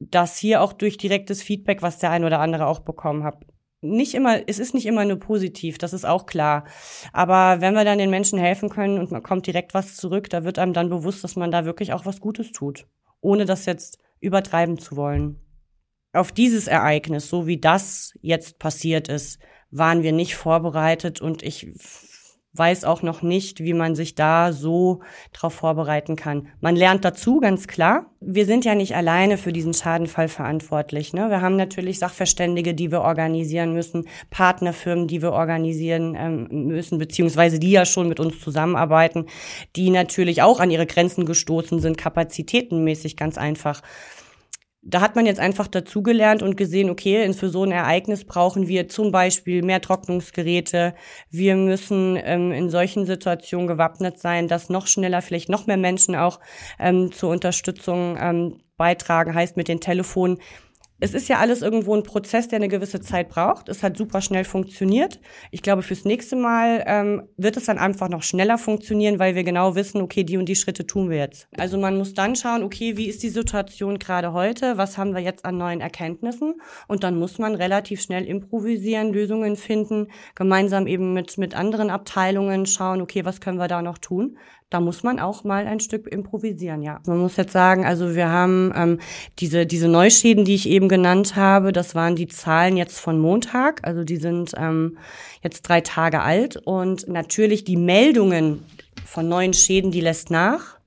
dass 0.00 0.36
hier 0.36 0.60
auch 0.60 0.72
durch 0.72 0.98
direktes 0.98 1.42
Feedback, 1.42 1.82
was 1.82 1.98
der 1.98 2.10
ein 2.10 2.24
oder 2.24 2.40
andere 2.40 2.66
auch 2.66 2.80
bekommen 2.80 3.24
hat, 3.24 3.44
nicht 3.80 4.14
immer, 4.14 4.48
es 4.48 4.58
ist 4.58 4.72
nicht 4.72 4.86
immer 4.86 5.04
nur 5.04 5.18
positiv, 5.18 5.76
das 5.76 5.92
ist 5.92 6.06
auch 6.06 6.24
klar. 6.24 6.64
Aber 7.12 7.60
wenn 7.60 7.74
wir 7.74 7.84
dann 7.84 7.98
den 7.98 8.10
Menschen 8.10 8.38
helfen 8.38 8.70
können 8.70 8.98
und 8.98 9.10
man 9.10 9.22
kommt 9.22 9.46
direkt 9.46 9.74
was 9.74 9.94
zurück, 9.94 10.30
da 10.30 10.42
wird 10.42 10.58
einem 10.58 10.72
dann 10.72 10.88
bewusst, 10.88 11.22
dass 11.22 11.36
man 11.36 11.50
da 11.50 11.66
wirklich 11.66 11.92
auch 11.92 12.06
was 12.06 12.20
Gutes 12.20 12.50
tut, 12.50 12.86
ohne 13.24 13.44
das 13.44 13.66
jetzt 13.66 13.98
übertreiben 14.20 14.78
zu 14.78 14.96
wollen. 14.96 15.40
Auf 16.12 16.30
dieses 16.30 16.68
Ereignis, 16.68 17.28
so 17.28 17.46
wie 17.46 17.58
das 17.58 18.12
jetzt 18.20 18.58
passiert 18.58 19.08
ist, 19.08 19.40
waren 19.70 20.02
wir 20.02 20.12
nicht 20.12 20.36
vorbereitet 20.36 21.20
und 21.20 21.42
ich 21.42 21.66
weiß 22.54 22.84
auch 22.84 23.02
noch 23.02 23.22
nicht, 23.22 23.60
wie 23.60 23.74
man 23.74 23.96
sich 23.96 24.14
da 24.14 24.52
so 24.52 25.00
drauf 25.32 25.54
vorbereiten 25.54 26.14
kann. 26.14 26.48
Man 26.60 26.76
lernt 26.76 27.04
dazu, 27.04 27.40
ganz 27.40 27.66
klar. 27.66 28.06
Wir 28.20 28.46
sind 28.46 28.64
ja 28.64 28.74
nicht 28.74 28.94
alleine 28.94 29.38
für 29.38 29.52
diesen 29.52 29.74
Schadenfall 29.74 30.28
verantwortlich. 30.28 31.12
Ne? 31.12 31.28
Wir 31.30 31.40
haben 31.40 31.56
natürlich 31.56 31.98
Sachverständige, 31.98 32.72
die 32.72 32.92
wir 32.92 33.00
organisieren 33.00 33.72
müssen, 33.72 34.06
Partnerfirmen, 34.30 35.08
die 35.08 35.20
wir 35.20 35.32
organisieren 35.32 36.16
ähm, 36.16 36.66
müssen, 36.68 36.98
beziehungsweise 36.98 37.58
die 37.58 37.72
ja 37.72 37.84
schon 37.84 38.08
mit 38.08 38.20
uns 38.20 38.40
zusammenarbeiten, 38.40 39.26
die 39.74 39.90
natürlich 39.90 40.42
auch 40.42 40.60
an 40.60 40.70
ihre 40.70 40.86
Grenzen 40.86 41.26
gestoßen 41.26 41.80
sind, 41.80 41.98
kapazitätenmäßig 41.98 43.16
ganz 43.16 43.36
einfach 43.36 43.82
da 44.86 45.00
hat 45.00 45.16
man 45.16 45.24
jetzt 45.24 45.40
einfach 45.40 45.66
dazugelernt 45.66 46.42
und 46.42 46.56
gesehen, 46.56 46.90
okay, 46.90 47.32
für 47.32 47.48
so 47.48 47.64
ein 47.64 47.72
Ereignis 47.72 48.24
brauchen 48.24 48.68
wir 48.68 48.88
zum 48.88 49.12
Beispiel 49.12 49.62
mehr 49.62 49.80
Trocknungsgeräte. 49.80 50.94
Wir 51.30 51.56
müssen 51.56 52.18
ähm, 52.22 52.52
in 52.52 52.68
solchen 52.68 53.06
Situationen 53.06 53.66
gewappnet 53.66 54.18
sein, 54.18 54.46
dass 54.46 54.68
noch 54.68 54.86
schneller 54.86 55.22
vielleicht 55.22 55.48
noch 55.48 55.66
mehr 55.66 55.78
Menschen 55.78 56.14
auch 56.14 56.38
ähm, 56.78 57.12
zur 57.12 57.30
Unterstützung 57.30 58.18
ähm, 58.20 58.60
beitragen. 58.76 59.34
Heißt 59.34 59.56
mit 59.56 59.68
den 59.68 59.80
Telefonen 59.80 60.38
es 61.00 61.12
ist 61.12 61.28
ja 61.28 61.38
alles 61.38 61.60
irgendwo 61.60 61.94
ein 61.94 62.04
Prozess, 62.04 62.48
der 62.48 62.56
eine 62.56 62.68
gewisse 62.68 63.00
Zeit 63.00 63.28
braucht. 63.28 63.68
Es 63.68 63.82
hat 63.82 63.96
super 63.96 64.20
schnell 64.20 64.44
funktioniert. 64.44 65.20
Ich 65.50 65.62
glaube, 65.62 65.82
fürs 65.82 66.04
nächste 66.04 66.36
Mal 66.36 66.84
ähm, 66.86 67.28
wird 67.36 67.56
es 67.56 67.64
dann 67.64 67.78
einfach 67.78 68.08
noch 68.08 68.22
schneller 68.22 68.58
funktionieren, 68.58 69.18
weil 69.18 69.34
wir 69.34 69.42
genau 69.42 69.74
wissen, 69.74 70.00
okay, 70.00 70.22
die 70.22 70.36
und 70.36 70.48
die 70.48 70.54
Schritte 70.54 70.86
tun 70.86 71.10
wir 71.10 71.18
jetzt. 71.18 71.48
Also 71.58 71.78
man 71.78 71.98
muss 71.98 72.14
dann 72.14 72.36
schauen, 72.36 72.62
okay, 72.62 72.96
wie 72.96 73.08
ist 73.08 73.22
die 73.22 73.28
Situation 73.28 73.98
gerade 73.98 74.32
heute? 74.32 74.78
Was 74.78 74.96
haben 74.96 75.14
wir 75.14 75.20
jetzt 75.20 75.44
an 75.44 75.58
neuen 75.58 75.80
Erkenntnissen? 75.80 76.54
Und 76.86 77.02
dann 77.02 77.18
muss 77.18 77.38
man 77.38 77.54
relativ 77.56 78.00
schnell 78.00 78.24
improvisieren, 78.24 79.12
Lösungen 79.12 79.56
finden, 79.56 80.08
gemeinsam 80.36 80.86
eben 80.86 81.12
mit, 81.12 81.38
mit 81.38 81.54
anderen 81.54 81.90
Abteilungen 81.90 82.66
schauen, 82.66 83.02
okay, 83.02 83.24
was 83.24 83.40
können 83.40 83.58
wir 83.58 83.68
da 83.68 83.82
noch 83.82 83.98
tun? 83.98 84.38
Da 84.70 84.80
muss 84.80 85.02
man 85.02 85.20
auch 85.20 85.44
mal 85.44 85.66
ein 85.66 85.78
Stück 85.78 86.08
improvisieren, 86.08 86.82
ja. 86.82 87.00
Man 87.06 87.18
muss 87.18 87.36
jetzt 87.36 87.52
sagen, 87.52 87.84
also 87.84 88.14
wir 88.14 88.28
haben 88.28 88.72
ähm, 88.74 89.00
diese, 89.38 89.66
diese 89.66 89.88
Neuschäden, 89.88 90.44
die 90.44 90.54
ich 90.54 90.68
eben 90.68 90.88
genannt 90.88 91.36
habe, 91.36 91.72
das 91.72 91.94
waren 91.94 92.16
die 92.16 92.26
Zahlen 92.26 92.76
jetzt 92.76 92.98
von 92.98 93.20
Montag, 93.20 93.86
also 93.86 94.02
die 94.02 94.16
sind 94.16 94.52
ähm, 94.56 94.98
jetzt 95.42 95.62
drei 95.62 95.80
Tage 95.80 96.22
alt 96.22 96.56
und 96.56 97.06
natürlich 97.06 97.64
die 97.64 97.76
Meldungen 97.76 98.64
von 99.04 99.28
neuen 99.28 99.52
Schäden, 99.52 99.92
die 99.92 100.00
lässt 100.00 100.30
nach. 100.30 100.78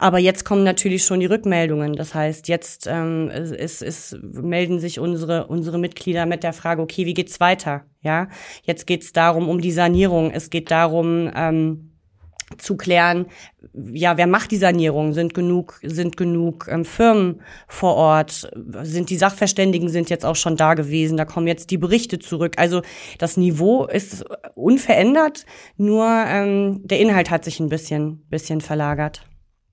Aber 0.00 0.20
jetzt 0.20 0.44
kommen 0.44 0.62
natürlich 0.62 1.04
schon 1.04 1.18
die 1.18 1.26
Rückmeldungen. 1.26 1.94
Das 1.94 2.14
heißt, 2.14 2.46
jetzt 2.46 2.86
ähm, 2.86 3.30
es, 3.32 3.82
es 3.82 4.16
melden 4.22 4.78
sich 4.78 5.00
unsere, 5.00 5.48
unsere 5.48 5.78
Mitglieder 5.78 6.24
mit 6.24 6.44
der 6.44 6.52
Frage, 6.52 6.82
okay, 6.82 7.04
wie 7.04 7.14
geht's 7.14 7.40
weiter? 7.40 7.84
Ja, 8.00 8.28
jetzt 8.62 8.86
geht's 8.86 9.12
darum, 9.12 9.48
um 9.48 9.60
die 9.60 9.72
Sanierung. 9.72 10.30
Es 10.30 10.50
geht 10.50 10.70
darum, 10.70 11.28
ähm, 11.34 11.87
zu 12.56 12.76
klären, 12.76 13.26
ja, 13.92 14.16
wer 14.16 14.26
macht 14.26 14.50
die 14.50 14.56
Sanierung? 14.56 15.12
Sind 15.12 15.34
genug, 15.34 15.78
sind 15.82 16.16
genug 16.16 16.66
ähm, 16.70 16.84
Firmen 16.84 17.42
vor 17.66 17.94
Ort? 17.94 18.50
Sind 18.82 19.10
die 19.10 19.16
Sachverständigen 19.16 19.88
sind 19.88 20.10
jetzt 20.10 20.24
auch 20.24 20.36
schon 20.36 20.56
da 20.56 20.74
gewesen? 20.74 21.16
Da 21.16 21.24
kommen 21.24 21.46
jetzt 21.46 21.70
die 21.70 21.78
Berichte 21.78 22.18
zurück. 22.18 22.54
Also 22.56 22.82
das 23.18 23.36
Niveau 23.36 23.84
ist 23.84 24.24
unverändert, 24.54 25.44
nur 25.76 26.06
ähm, 26.06 26.80
der 26.84 27.00
Inhalt 27.00 27.30
hat 27.30 27.44
sich 27.44 27.60
ein 27.60 27.68
bisschen, 27.68 28.22
bisschen 28.30 28.60
verlagert. 28.60 29.27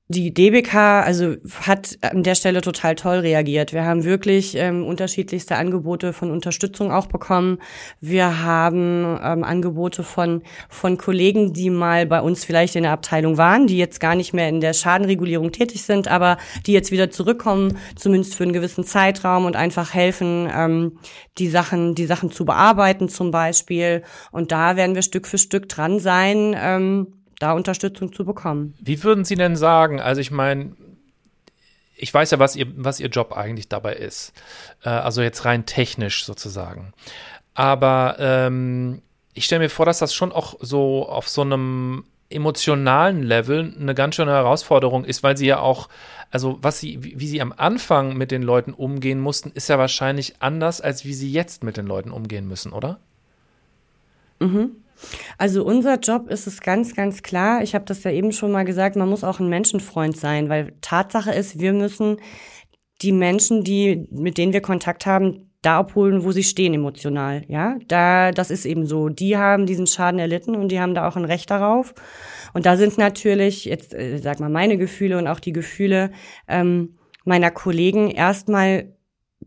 Die 0.08 0.32
DBK 0.32 0.76
also 1.04 1.36
hat 1.62 1.98
an 2.02 2.22
der 2.22 2.36
Stelle 2.36 2.62
total 2.62 2.94
toll 2.94 3.18
reagiert. 3.18 3.74
Wir 3.74 3.86
haben 3.86 4.04
wirklich 4.04 4.56
ähm, 4.56 4.86
unterschiedlichste 4.86 5.56
Angebote 5.56 6.14
von 6.14 6.30
Unterstützung 6.30 6.92
auch 6.92 7.08
bekommen. 7.08 7.58
Wir 8.02 8.44
haben 8.44 9.20
ähm, 9.24 9.44
Angebote 9.44 10.04
von 10.04 10.44
von 10.70 11.00
Kollegen, 11.00 11.54
die 11.54 11.72
mal 11.72 12.06
bei 12.06 12.22
uns 12.22 12.46
vielleicht 12.46 12.76
in 12.76 12.84
der 12.84 12.92
Abteilung 12.92 13.40
waren, 13.40 13.66
die 13.66 13.80
jetzt 13.80 14.00
gar 14.00 14.14
nicht 14.14 14.32
mehr 14.32 14.48
in 14.48 14.62
der 14.62 14.74
Schadenregulierung 14.74 15.52
tätig 15.52 15.82
sind, 15.82 16.08
aber 16.08 16.38
die 16.68 16.74
jetzt 16.74 16.92
wieder 16.92 17.10
zurückkommen, 17.10 17.76
zumindest 17.96 18.36
für 18.36 18.44
einen 18.44 18.54
gewissen 18.54 18.84
Zeitraum 18.84 19.46
und 19.46 19.56
einfach 19.56 19.96
helfen, 19.96 20.48
ähm, 20.56 21.00
die 21.40 21.48
Sachen 21.48 21.96
die 21.96 22.06
Sachen 22.06 22.30
zu 22.30 22.46
bearbeiten 22.46 23.10
zum 23.10 23.32
Beispiel. 23.32 24.04
Und 24.32 24.52
da 24.52 24.76
werden 24.76 24.94
wir 24.94 25.02
Stück 25.02 25.26
für 25.26 25.40
Stück 25.40 25.68
dran 25.68 25.98
sein. 25.98 26.56
Ähm, 26.56 27.08
da 27.40 27.54
Unterstützung 27.54 28.14
zu 28.14 28.26
bekommen. 28.26 28.76
Wie 28.80 29.04
würden 29.04 29.26
Sie 29.26 29.36
denn 29.36 29.56
sagen, 29.56 30.00
also 30.00 30.22
ich 30.22 30.32
meine, 30.32 30.76
ich 31.96 32.14
weiß 32.14 32.32
ja, 32.32 32.40
was 32.40 32.56
ihr, 32.56 32.68
was 32.76 33.00
ihr 33.00 33.08
Job 33.08 33.34
eigentlich 33.34 33.70
dabei 33.70 33.94
ist. 33.94 34.34
Äh, 34.84 34.90
also 34.90 35.22
jetzt 35.22 35.46
rein 35.46 35.66
technisch 35.66 36.26
sozusagen. 36.26 36.94
Aber 37.54 38.18
ähm, 38.20 39.02
ich 39.34 39.46
stelle 39.46 39.64
mir 39.64 39.70
vor, 39.70 39.86
dass 39.86 40.00
das 40.00 40.14
schon 40.14 40.32
auch 40.32 40.56
so 40.60 41.08
auf 41.08 41.30
so 41.30 41.42
einem 41.42 42.06
emotionalen 42.30 43.24
Level 43.24 43.74
eine 43.80 43.94
ganz 43.94 44.16
schöne 44.16 44.32
Herausforderung 44.32 45.06
ist, 45.06 45.24
weil 45.24 45.38
sie 45.38 45.46
ja 45.46 45.60
auch, 45.60 45.90
also 46.32 46.58
was 46.62 46.80
sie, 46.80 47.00
wie 47.02 47.28
sie 47.28 47.42
am 47.42 47.54
Anfang 47.56 48.18
mit 48.18 48.32
den 48.32 48.42
Leuten 48.42 48.74
umgehen 48.74 49.20
mussten, 49.20 49.52
ist 49.52 49.70
ja 49.70 49.78
wahrscheinlich 49.78 50.42
anders, 50.42 50.82
als 50.82 51.06
wie 51.06 51.14
sie 51.14 51.32
jetzt 51.32 51.64
mit 51.64 51.78
den 51.78 51.86
Leuten 51.86 52.12
umgehen 52.12 52.48
müssen, 52.48 52.74
oder? 52.74 53.00
Mhm. 54.40 54.72
Also 55.38 55.64
unser 55.66 56.00
Job 56.00 56.30
ist 56.30 56.48
es 56.48 56.62
ganz, 56.62 56.96
ganz 56.96 57.22
klar. 57.22 57.62
Ich 57.62 57.76
habe 57.76 57.86
das 57.86 58.04
ja 58.04 58.12
eben 58.12 58.32
schon 58.32 58.52
mal 58.52 58.66
gesagt, 58.66 58.96
man 58.96 59.10
muss 59.10 59.24
auch 59.24 59.40
ein 59.40 59.50
Menschenfreund 59.50 60.18
sein, 60.18 60.50
weil 60.50 60.74
Tatsache 60.82 61.32
ist, 61.32 61.60
wir 61.60 61.74
müssen 61.74 62.18
die 63.02 63.12
Menschen, 63.12 63.64
die, 63.64 64.08
mit 64.12 64.38
denen 64.38 64.54
wir 64.54 64.62
Kontakt 64.62 65.06
haben, 65.06 65.52
da 65.62 65.80
abholen, 65.80 66.24
wo 66.24 66.32
sie 66.32 66.44
stehen 66.44 66.74
emotional. 66.74 67.44
Ja, 67.48 67.78
da, 67.88 68.32
das 68.32 68.52
ist 68.52 68.66
eben 68.66 68.86
so. 68.86 69.10
Die 69.10 69.36
haben 69.38 69.66
diesen 69.66 69.88
Schaden 69.88 70.20
erlitten 70.20 70.56
und 70.56 70.70
die 70.70 70.80
haben 70.80 70.94
da 70.94 71.08
auch 71.08 71.16
ein 71.16 71.26
Recht 71.26 71.50
darauf. 71.50 71.94
Und 72.54 72.66
da 72.66 72.78
sind 72.78 72.98
natürlich 72.98 73.66
jetzt, 73.66 73.94
äh, 73.94 74.20
sag 74.20 74.40
mal, 74.40 74.50
meine 74.50 74.78
Gefühle 74.78 75.18
und 75.18 75.28
auch 75.28 75.40
die 75.40 75.54
Gefühle 75.54 76.12
ähm, 76.48 76.98
meiner 77.24 77.50
Kollegen 77.50 78.12
erstmal 78.12 78.95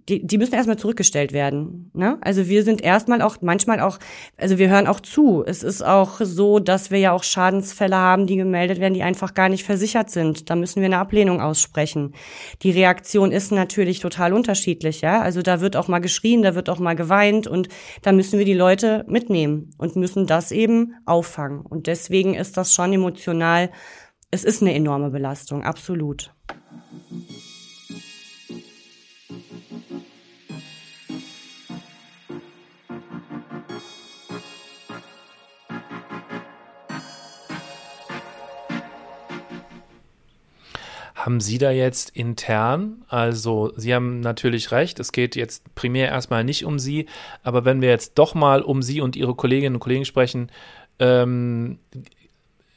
die, 0.08 0.26
die 0.26 0.38
müssen 0.38 0.54
erstmal 0.54 0.78
zurückgestellt 0.78 1.32
werden. 1.32 1.90
Ne? 1.92 2.18
Also 2.22 2.48
wir 2.48 2.64
sind 2.64 2.80
erstmal 2.80 3.20
auch 3.20 3.36
manchmal 3.42 3.80
auch, 3.80 3.98
also 4.36 4.58
wir 4.58 4.70
hören 4.70 4.86
auch 4.86 5.00
zu. 5.00 5.44
Es 5.46 5.62
ist 5.62 5.82
auch 5.82 6.20
so, 6.20 6.58
dass 6.58 6.90
wir 6.90 6.98
ja 6.98 7.12
auch 7.12 7.22
Schadensfälle 7.22 7.96
haben, 7.96 8.26
die 8.26 8.36
gemeldet 8.36 8.80
werden, 8.80 8.94
die 8.94 9.02
einfach 9.02 9.34
gar 9.34 9.48
nicht 9.48 9.64
versichert 9.64 10.10
sind. 10.10 10.48
Da 10.48 10.56
müssen 10.56 10.80
wir 10.80 10.86
eine 10.86 10.98
Ablehnung 10.98 11.40
aussprechen. 11.40 12.14
Die 12.62 12.70
Reaktion 12.70 13.32
ist 13.32 13.52
natürlich 13.52 14.00
total 14.00 14.32
unterschiedlich, 14.32 15.02
ja. 15.02 15.20
Also 15.20 15.42
da 15.42 15.60
wird 15.60 15.76
auch 15.76 15.88
mal 15.88 15.98
geschrien, 15.98 16.42
da 16.42 16.54
wird 16.54 16.70
auch 16.70 16.78
mal 16.78 16.96
geweint 16.96 17.46
und 17.46 17.68
da 18.02 18.12
müssen 18.12 18.38
wir 18.38 18.46
die 18.46 18.54
Leute 18.54 19.04
mitnehmen 19.08 19.70
und 19.78 19.96
müssen 19.96 20.26
das 20.26 20.52
eben 20.52 20.94
auffangen. 21.04 21.60
Und 21.60 21.86
deswegen 21.86 22.34
ist 22.34 22.56
das 22.56 22.72
schon 22.72 22.92
emotional. 22.92 23.70
Es 24.30 24.44
ist 24.44 24.62
eine 24.62 24.74
enorme 24.74 25.10
Belastung, 25.10 25.64
absolut. 25.64 26.32
Haben 41.18 41.40
Sie 41.40 41.58
da 41.58 41.72
jetzt 41.72 42.10
intern, 42.10 43.04
also 43.08 43.72
Sie 43.74 43.92
haben 43.92 44.20
natürlich 44.20 44.70
recht, 44.70 45.00
es 45.00 45.10
geht 45.10 45.34
jetzt 45.34 45.74
primär 45.74 46.06
erstmal 46.10 46.44
nicht 46.44 46.64
um 46.64 46.78
Sie, 46.78 47.06
aber 47.42 47.64
wenn 47.64 47.80
wir 47.80 47.88
jetzt 47.88 48.20
doch 48.20 48.36
mal 48.36 48.62
um 48.62 48.82
Sie 48.82 49.00
und 49.00 49.16
Ihre 49.16 49.34
Kolleginnen 49.34 49.74
und 49.74 49.80
Kollegen 49.80 50.04
sprechen, 50.04 50.48
ähm, 51.00 51.80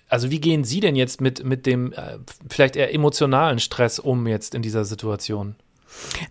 also 0.10 0.31
wie 0.31 0.41
gehen 0.41 0.63
Sie 0.63 0.79
denn 0.79 0.95
jetzt 0.95 1.21
mit, 1.21 1.43
mit 1.43 1.67
dem 1.67 1.93
äh, 1.93 2.17
vielleicht 2.50 2.75
eher 2.75 2.91
emotionalen 2.91 3.60
Stress 3.60 4.00
um 4.00 4.25
jetzt 4.25 4.55
in 4.55 4.63
dieser 4.63 4.86
Situation? 4.86 5.55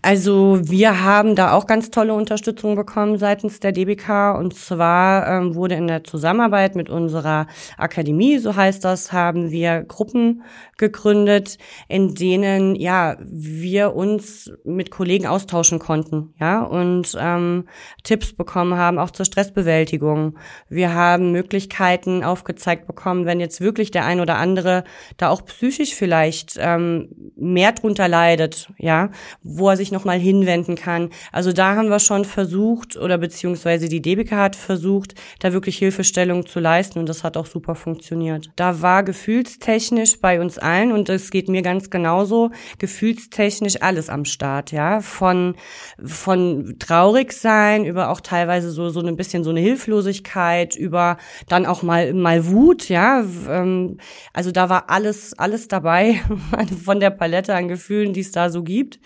Also 0.01 0.59
wir 0.63 1.03
haben 1.03 1.35
da 1.35 1.53
auch 1.53 1.67
ganz 1.67 1.91
tolle 1.91 2.13
Unterstützung 2.13 2.75
bekommen 2.75 3.17
seitens 3.17 3.59
der 3.59 3.71
DBK 3.71 4.35
und 4.37 4.55
zwar 4.55 5.27
ähm, 5.27 5.55
wurde 5.55 5.75
in 5.75 5.87
der 5.87 6.03
Zusammenarbeit 6.03 6.75
mit 6.75 6.89
unserer 6.89 7.47
Akademie, 7.77 8.37
so 8.39 8.55
heißt 8.55 8.83
das, 8.83 9.11
haben 9.11 9.51
wir 9.51 9.83
Gruppen 9.83 10.43
gegründet, 10.77 11.57
in 11.87 12.15
denen 12.15 12.75
ja 12.75 13.17
wir 13.21 13.95
uns 13.95 14.51
mit 14.63 14.91
Kollegen 14.91 15.27
austauschen 15.27 15.79
konnten, 15.79 16.33
ja 16.39 16.63
und 16.63 17.15
ähm, 17.19 17.67
Tipps 18.03 18.33
bekommen 18.33 18.75
haben 18.77 18.97
auch 18.97 19.11
zur 19.11 19.25
Stressbewältigung. 19.25 20.37
Wir 20.69 20.93
haben 20.93 21.31
Möglichkeiten 21.31 22.23
aufgezeigt 22.23 22.87
bekommen, 22.87 23.25
wenn 23.25 23.39
jetzt 23.39 23.61
wirklich 23.61 23.91
der 23.91 24.05
ein 24.05 24.19
oder 24.19 24.37
andere 24.37 24.83
da 25.17 25.29
auch 25.29 25.45
psychisch 25.45 25.93
vielleicht 25.93 26.57
ähm, 26.59 27.09
mehr 27.35 27.71
drunter 27.73 28.07
leidet, 28.07 28.71
ja 28.77 29.09
wo 29.57 29.69
er 29.69 29.77
sich 29.77 29.91
nochmal 29.91 30.19
hinwenden 30.19 30.75
kann. 30.75 31.09
Also 31.31 31.51
da 31.51 31.75
haben 31.75 31.89
wir 31.89 31.99
schon 31.99 32.25
versucht, 32.25 32.97
oder 32.97 33.17
beziehungsweise 33.17 33.89
die 33.89 34.01
DBK 34.01 34.31
hat 34.31 34.55
versucht, 34.55 35.15
da 35.39 35.53
wirklich 35.53 35.77
Hilfestellung 35.77 36.45
zu 36.45 36.59
leisten 36.59 36.99
und 36.99 37.09
das 37.09 37.23
hat 37.23 37.37
auch 37.37 37.45
super 37.45 37.75
funktioniert. 37.75 38.49
Da 38.55 38.81
war 38.81 39.03
gefühlstechnisch 39.03 40.19
bei 40.19 40.39
uns 40.41 40.57
allen, 40.57 40.91
und 40.91 41.09
das 41.09 41.31
geht 41.31 41.49
mir 41.49 41.61
ganz 41.61 41.89
genauso, 41.89 42.51
gefühlstechnisch 42.77 43.81
alles 43.81 44.09
am 44.09 44.25
Start, 44.25 44.71
ja. 44.71 45.01
Von, 45.01 45.55
von 46.03 46.75
traurig 46.79 47.33
sein, 47.33 47.85
über 47.85 48.09
auch 48.09 48.21
teilweise 48.21 48.71
so, 48.71 48.89
so 48.89 49.01
ein 49.01 49.15
bisschen 49.15 49.43
so 49.43 49.49
eine 49.49 49.59
Hilflosigkeit, 49.59 50.75
über 50.75 51.17
dann 51.47 51.65
auch 51.65 51.81
mal, 51.83 52.13
mal 52.13 52.47
Wut, 52.47 52.89
ja. 52.89 53.23
Ähm, 53.49 53.97
also 54.33 54.51
da 54.51 54.69
war 54.69 54.89
alles, 54.89 55.37
alles 55.37 55.67
dabei 55.67 56.19
von 56.83 56.99
der 56.99 57.09
Palette 57.09 57.55
an 57.55 57.67
Gefühlen, 57.67 58.13
die 58.13 58.21
es 58.21 58.31
da 58.31 58.49
so 58.49 58.63
gibt. 58.63 58.99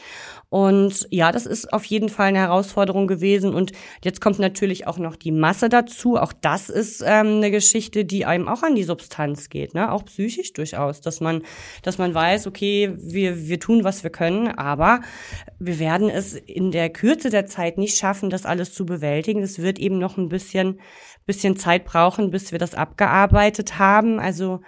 Und 0.49 1.07
ja, 1.11 1.31
das 1.31 1.45
ist 1.45 1.71
auf 1.73 1.85
jeden 1.85 2.09
Fall 2.09 2.27
eine 2.27 2.39
Herausforderung 2.39 3.07
gewesen. 3.07 3.53
Und 3.53 3.71
jetzt 4.03 4.21
kommt 4.21 4.39
natürlich 4.39 4.87
auch 4.87 4.97
noch 4.97 5.15
die 5.15 5.31
Masse 5.31 5.69
dazu. 5.69 6.17
Auch 6.17 6.33
das 6.33 6.69
ist 6.69 7.01
ähm, 7.01 7.37
eine 7.37 7.51
Geschichte, 7.51 8.05
die 8.05 8.25
einem 8.25 8.47
auch 8.47 8.63
an 8.63 8.75
die 8.75 8.83
Substanz 8.83 9.49
geht, 9.49 9.73
ne? 9.73 9.91
Auch 9.91 10.05
psychisch 10.05 10.53
durchaus, 10.53 11.01
dass 11.01 11.21
man, 11.21 11.43
dass 11.83 11.97
man 11.97 12.13
weiß, 12.13 12.47
okay, 12.47 12.95
wir, 12.97 13.47
wir 13.47 13.59
tun, 13.59 13.83
was 13.83 14.03
wir 14.03 14.09
können, 14.09 14.47
aber 14.47 15.01
wir 15.59 15.79
werden 15.79 16.09
es 16.09 16.33
in 16.33 16.71
der 16.71 16.89
Kürze 16.89 17.29
der 17.29 17.45
Zeit 17.45 17.77
nicht 17.77 17.97
schaffen, 17.97 18.29
das 18.29 18.45
alles 18.45 18.73
zu 18.73 18.85
bewältigen. 18.85 19.41
Es 19.43 19.59
wird 19.59 19.79
eben 19.79 19.99
noch 19.99 20.17
ein 20.17 20.29
bisschen, 20.29 20.79
bisschen 21.25 21.57
Zeit 21.57 21.85
brauchen, 21.85 22.31
bis 22.31 22.51
wir 22.51 22.59
das 22.59 22.75
abgearbeitet 22.75 23.79
haben. 23.79 24.19
Also 24.19 24.61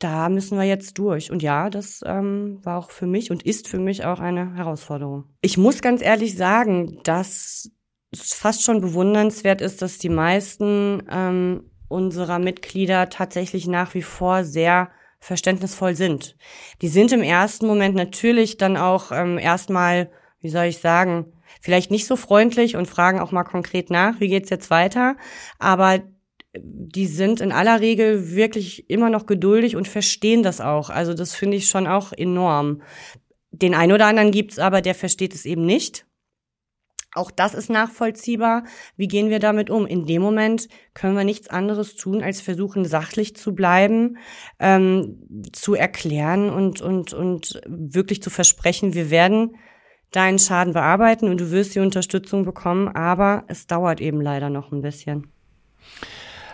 da 0.00 0.28
müssen 0.28 0.58
wir 0.58 0.64
jetzt 0.64 0.98
durch. 0.98 1.30
Und 1.30 1.42
ja, 1.42 1.70
das 1.70 2.00
ähm, 2.04 2.58
war 2.64 2.78
auch 2.78 2.90
für 2.90 3.06
mich 3.06 3.30
und 3.30 3.44
ist 3.44 3.68
für 3.68 3.78
mich 3.78 4.04
auch 4.04 4.18
eine 4.18 4.54
Herausforderung. 4.56 5.24
Ich 5.42 5.56
muss 5.56 5.82
ganz 5.82 6.02
ehrlich 6.02 6.36
sagen, 6.36 6.98
dass 7.04 7.70
es 8.10 8.34
fast 8.34 8.64
schon 8.64 8.80
bewundernswert 8.80 9.60
ist, 9.60 9.82
dass 9.82 9.98
die 9.98 10.08
meisten 10.08 11.02
ähm, 11.10 11.70
unserer 11.88 12.38
Mitglieder 12.38 13.08
tatsächlich 13.08 13.68
nach 13.68 13.94
wie 13.94 14.02
vor 14.02 14.44
sehr 14.44 14.90
verständnisvoll 15.20 15.94
sind. 15.94 16.36
Die 16.80 16.88
sind 16.88 17.12
im 17.12 17.22
ersten 17.22 17.66
Moment 17.66 17.94
natürlich 17.94 18.56
dann 18.56 18.76
auch 18.76 19.12
ähm, 19.12 19.38
erstmal, 19.38 20.10
wie 20.40 20.48
soll 20.48 20.64
ich 20.64 20.78
sagen, 20.78 21.32
vielleicht 21.60 21.90
nicht 21.90 22.06
so 22.06 22.16
freundlich 22.16 22.76
und 22.76 22.86
fragen 22.86 23.20
auch 23.20 23.32
mal 23.32 23.44
konkret 23.44 23.90
nach, 23.90 24.18
wie 24.18 24.28
geht's 24.28 24.50
jetzt 24.50 24.70
weiter, 24.70 25.16
aber 25.58 26.00
die 26.54 27.06
sind 27.06 27.40
in 27.40 27.52
aller 27.52 27.80
Regel 27.80 28.34
wirklich 28.34 28.90
immer 28.90 29.10
noch 29.10 29.26
geduldig 29.26 29.76
und 29.76 29.86
verstehen 29.86 30.42
das 30.42 30.60
auch. 30.60 30.90
Also 30.90 31.14
das 31.14 31.34
finde 31.34 31.56
ich 31.56 31.68
schon 31.68 31.86
auch 31.86 32.12
enorm. 32.12 32.82
Den 33.52 33.74
einen 33.74 33.92
oder 33.92 34.06
anderen 34.06 34.32
gibt's 34.32 34.58
aber, 34.58 34.80
der 34.80 34.94
versteht 34.94 35.34
es 35.34 35.44
eben 35.44 35.64
nicht. 35.64 36.06
Auch 37.12 37.32
das 37.32 37.54
ist 37.54 37.70
nachvollziehbar. 37.70 38.64
Wie 38.96 39.08
gehen 39.08 39.30
wir 39.30 39.40
damit 39.40 39.68
um? 39.68 39.84
In 39.84 40.06
dem 40.06 40.22
Moment 40.22 40.68
können 40.94 41.16
wir 41.16 41.24
nichts 41.24 41.48
anderes 41.48 41.96
tun, 41.96 42.22
als 42.22 42.40
versuchen, 42.40 42.84
sachlich 42.84 43.34
zu 43.34 43.52
bleiben, 43.52 44.18
ähm, 44.60 45.26
zu 45.52 45.74
erklären 45.74 46.50
und, 46.50 46.80
und, 46.80 47.12
und 47.12 47.60
wirklich 47.66 48.22
zu 48.22 48.30
versprechen, 48.30 48.94
wir 48.94 49.10
werden 49.10 49.56
deinen 50.12 50.38
Schaden 50.38 50.72
bearbeiten 50.72 51.28
und 51.28 51.40
du 51.40 51.50
wirst 51.50 51.74
die 51.74 51.80
Unterstützung 51.80 52.44
bekommen, 52.44 52.88
aber 52.88 53.44
es 53.48 53.66
dauert 53.66 54.00
eben 54.00 54.20
leider 54.20 54.50
noch 54.50 54.70
ein 54.70 54.82
bisschen. 54.82 55.32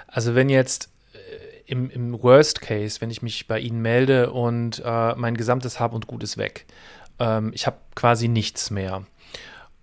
Also 0.07 0.35
wenn 0.35 0.49
jetzt 0.49 0.91
äh, 1.13 1.19
im, 1.67 1.91
im 1.91 2.23
Worst 2.23 2.61
Case, 2.61 3.01
wenn 3.01 3.11
ich 3.11 3.23
mich 3.23 3.47
bei 3.47 3.59
Ihnen 3.59 3.83
melde 3.83 4.31
und 4.33 4.83
äh, 4.85 5.15
mein 5.15 5.37
gesamtes 5.37 5.81
Hab 5.81 5.93
und 5.93 6.07
Gut 6.07 6.23
ist 6.23 6.37
weg, 6.37 6.67
ähm, 7.19 7.51
ich 7.55 7.67
habe 7.67 7.77
quasi 7.95 8.29
nichts 8.29 8.71
mehr. 8.71 9.05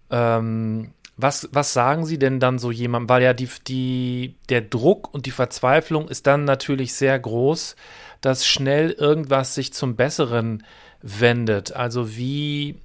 Ähm, 0.10 0.94
was, 1.16 1.48
was 1.52 1.74
sagen 1.74 2.06
Sie 2.06 2.18
denn 2.18 2.40
dann 2.40 2.58
so 2.58 2.72
jemandem? 2.72 3.10
Weil 3.10 3.24
ja 3.24 3.34
die, 3.34 3.50
die, 3.68 4.36
der 4.50 4.62
Druck 4.62 5.14
und 5.14 5.26
die 5.26 5.32
Verzweiflung 5.32 6.08
ist 6.08 6.26
dann 6.26 6.44
natürlich 6.44 6.96
sehr 6.96 7.18
groß, 7.20 7.76
dass 8.22 8.48
schnell 8.48 8.92
irgendwas 8.92 9.54
sich 9.54 9.74
zum 9.74 9.96
Besseren 9.96 10.64
wendet. 11.02 11.74
Also 11.74 12.16
wie, 12.16 12.80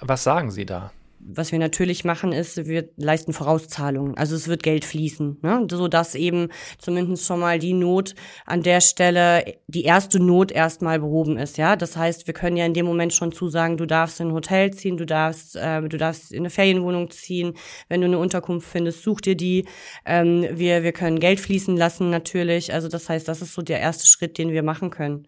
was 0.00 0.24
sagen 0.24 0.50
Sie 0.50 0.66
da? 0.66 0.92
Was 1.22 1.52
wir 1.52 1.58
natürlich 1.58 2.04
machen, 2.04 2.32
ist, 2.32 2.66
wir 2.66 2.88
leisten 2.96 3.32
Vorauszahlungen. 3.32 4.16
Also 4.16 4.34
es 4.34 4.48
wird 4.48 4.62
Geld 4.62 4.84
fließen, 4.84 5.38
ne? 5.42 5.66
so 5.70 5.86
dass 5.86 6.14
eben 6.14 6.48
zumindest 6.78 7.26
schon 7.26 7.40
mal 7.40 7.58
die 7.58 7.74
Not 7.74 8.14
an 8.46 8.62
der 8.62 8.80
Stelle, 8.80 9.44
die 9.66 9.84
erste 9.84 10.18
Not 10.18 10.50
erstmal 10.50 10.98
behoben 10.98 11.36
ist. 11.36 11.58
Ja, 11.58 11.76
das 11.76 11.96
heißt, 11.96 12.26
wir 12.26 12.34
können 12.34 12.56
ja 12.56 12.64
in 12.64 12.74
dem 12.74 12.86
Moment 12.86 13.12
schon 13.12 13.32
zusagen, 13.32 13.76
du 13.76 13.86
darfst 13.86 14.20
in 14.20 14.28
ein 14.28 14.34
Hotel 14.34 14.72
ziehen, 14.72 14.96
du 14.96 15.06
darfst, 15.06 15.56
äh, 15.56 15.82
du 15.82 15.98
darfst 15.98 16.32
in 16.32 16.40
eine 16.40 16.50
Ferienwohnung 16.50 17.10
ziehen. 17.10 17.54
Wenn 17.88 18.00
du 18.00 18.06
eine 18.06 18.18
Unterkunft 18.18 18.68
findest, 18.68 19.02
such 19.02 19.20
dir 19.20 19.36
die. 19.36 19.66
Ähm, 20.06 20.46
wir 20.52 20.82
wir 20.82 20.92
können 20.92 21.20
Geld 21.20 21.40
fließen 21.40 21.76
lassen 21.76 22.10
natürlich. 22.10 22.72
Also 22.72 22.88
das 22.88 23.08
heißt, 23.08 23.28
das 23.28 23.42
ist 23.42 23.54
so 23.54 23.62
der 23.62 23.80
erste 23.80 24.06
Schritt, 24.06 24.38
den 24.38 24.50
wir 24.50 24.62
machen 24.62 24.90
können 24.90 25.26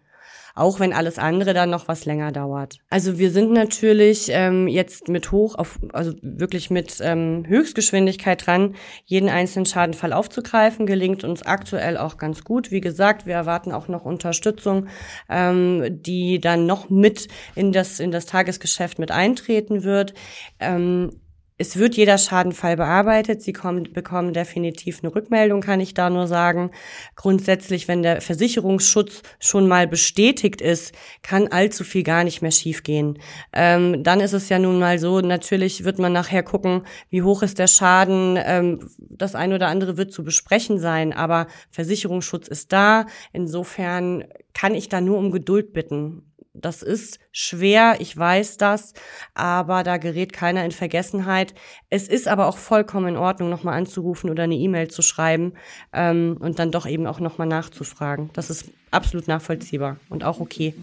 auch 0.54 0.80
wenn 0.80 0.92
alles 0.92 1.18
andere 1.18 1.54
dann 1.54 1.70
noch 1.70 1.88
was 1.88 2.04
länger 2.04 2.32
dauert. 2.32 2.78
Also 2.90 3.18
wir 3.18 3.30
sind 3.30 3.52
natürlich 3.52 4.28
ähm, 4.30 4.68
jetzt 4.68 5.08
mit 5.08 5.32
hoch 5.32 5.54
auf, 5.54 5.78
also 5.92 6.12
wirklich 6.22 6.70
mit 6.70 6.98
ähm, 7.00 7.44
Höchstgeschwindigkeit 7.46 8.46
dran, 8.46 8.74
jeden 9.04 9.28
einzelnen 9.28 9.66
Schadenfall 9.66 10.12
aufzugreifen, 10.12 10.86
gelingt 10.86 11.24
uns 11.24 11.42
aktuell 11.42 11.96
auch 11.96 12.16
ganz 12.16 12.44
gut. 12.44 12.70
Wie 12.70 12.80
gesagt, 12.80 13.26
wir 13.26 13.34
erwarten 13.34 13.72
auch 13.72 13.88
noch 13.88 14.04
Unterstützung, 14.04 14.88
ähm, 15.28 16.02
die 16.02 16.40
dann 16.40 16.66
noch 16.66 16.90
mit 16.90 17.28
in 17.54 17.72
das 17.72 18.00
in 18.00 18.10
das 18.10 18.26
Tagesgeschäft 18.26 18.98
mit 18.98 19.10
eintreten 19.10 19.84
wird. 19.84 20.14
Ähm, 20.60 21.21
es 21.62 21.76
wird 21.76 21.94
jeder 21.94 22.18
Schadenfall 22.18 22.76
bearbeitet. 22.76 23.40
Sie 23.40 23.52
kommen, 23.52 23.92
bekommen 23.92 24.32
definitiv 24.32 24.98
eine 25.00 25.14
Rückmeldung, 25.14 25.60
kann 25.60 25.78
ich 25.78 25.94
da 25.94 26.10
nur 26.10 26.26
sagen. 26.26 26.72
Grundsätzlich, 27.14 27.86
wenn 27.86 28.02
der 28.02 28.20
Versicherungsschutz 28.20 29.22
schon 29.38 29.68
mal 29.68 29.86
bestätigt 29.86 30.60
ist, 30.60 30.92
kann 31.22 31.46
allzu 31.46 31.84
viel 31.84 32.02
gar 32.02 32.24
nicht 32.24 32.42
mehr 32.42 32.50
schiefgehen. 32.50 33.20
Ähm, 33.52 34.02
dann 34.02 34.18
ist 34.18 34.32
es 34.32 34.48
ja 34.48 34.58
nun 34.58 34.80
mal 34.80 34.98
so, 34.98 35.20
natürlich 35.20 35.84
wird 35.84 36.00
man 36.00 36.12
nachher 36.12 36.42
gucken, 36.42 36.82
wie 37.10 37.22
hoch 37.22 37.44
ist 37.44 37.60
der 37.60 37.68
Schaden. 37.68 38.36
Ähm, 38.44 38.90
das 38.98 39.36
eine 39.36 39.54
oder 39.54 39.68
andere 39.68 39.96
wird 39.96 40.12
zu 40.12 40.24
besprechen 40.24 40.80
sein, 40.80 41.12
aber 41.12 41.46
Versicherungsschutz 41.70 42.48
ist 42.48 42.72
da. 42.72 43.06
Insofern 43.32 44.24
kann 44.52 44.74
ich 44.74 44.88
da 44.88 45.00
nur 45.00 45.16
um 45.16 45.30
Geduld 45.30 45.72
bitten. 45.72 46.31
Das 46.54 46.82
ist 46.82 47.18
schwer, 47.32 47.96
ich 48.00 48.14
weiß 48.14 48.58
das, 48.58 48.92
aber 49.32 49.82
da 49.84 49.96
gerät 49.96 50.34
keiner 50.34 50.62
in 50.66 50.70
Vergessenheit. 50.70 51.54
Es 51.88 52.08
ist 52.08 52.28
aber 52.28 52.46
auch 52.46 52.58
vollkommen 52.58 53.08
in 53.08 53.16
Ordnung, 53.16 53.48
nochmal 53.48 53.78
anzurufen 53.78 54.28
oder 54.28 54.42
eine 54.42 54.56
E-Mail 54.56 54.88
zu 54.88 55.00
schreiben 55.00 55.54
ähm, 55.94 56.36
und 56.40 56.58
dann 56.58 56.70
doch 56.70 56.84
eben 56.84 57.06
auch 57.06 57.20
nochmal 57.20 57.46
nachzufragen. 57.46 58.28
Das 58.34 58.50
ist 58.50 58.70
absolut 58.90 59.28
nachvollziehbar 59.28 59.96
und 60.10 60.24
auch 60.24 60.40
okay. 60.40 60.74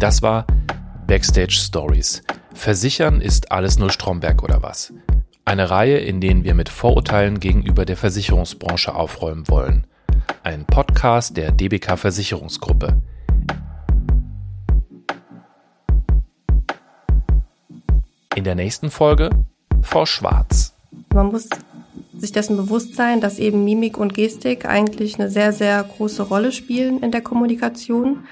Das 0.00 0.20
war 0.20 0.48
Backstage 1.06 1.52
Stories. 1.52 2.24
Versichern 2.54 3.20
ist 3.20 3.52
alles 3.52 3.78
nur 3.78 3.90
Stromberg 3.90 4.42
oder 4.42 4.62
was? 4.62 4.92
Eine 5.48 5.70
Reihe, 5.70 5.98
in 5.98 6.20
denen 6.20 6.42
wir 6.42 6.54
mit 6.54 6.68
Vorurteilen 6.68 7.38
gegenüber 7.38 7.84
der 7.84 7.96
Versicherungsbranche 7.96 8.92
aufräumen 8.92 9.46
wollen. 9.46 9.86
Ein 10.42 10.64
Podcast 10.64 11.36
der 11.36 11.52
DBK 11.52 11.96
Versicherungsgruppe. 11.96 13.00
In 18.34 18.42
der 18.42 18.56
nächsten 18.56 18.90
Folge 18.90 19.30
Frau 19.82 20.04
Schwarz. 20.04 20.74
Man 21.14 21.28
muss 21.28 21.48
sich 22.18 22.32
dessen 22.32 22.56
bewusst 22.56 22.96
sein, 22.96 23.20
dass 23.20 23.38
eben 23.38 23.64
Mimik 23.64 23.98
und 23.98 24.14
Gestik 24.14 24.66
eigentlich 24.66 25.20
eine 25.20 25.30
sehr, 25.30 25.52
sehr 25.52 25.80
große 25.84 26.24
Rolle 26.24 26.50
spielen 26.50 27.04
in 27.04 27.12
der 27.12 27.20
Kommunikation 27.20 28.24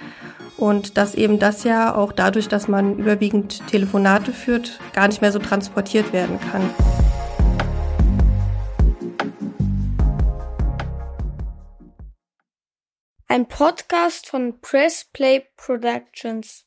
und 0.56 0.96
dass 0.96 1.14
eben 1.14 1.38
das 1.38 1.62
ja 1.62 1.94
auch 1.94 2.10
dadurch, 2.10 2.48
dass 2.48 2.66
man 2.66 2.98
überwiegend 2.98 3.64
Telefonate 3.68 4.32
führt, 4.32 4.80
gar 4.92 5.06
nicht 5.06 5.20
mehr 5.20 5.30
so 5.30 5.38
transportiert 5.38 6.12
werden 6.12 6.40
kann. 6.50 7.03
Ein 13.34 13.48
Podcast 13.48 14.28
von 14.28 14.60
Press 14.60 15.06
Play 15.12 15.44
Productions. 15.56 16.66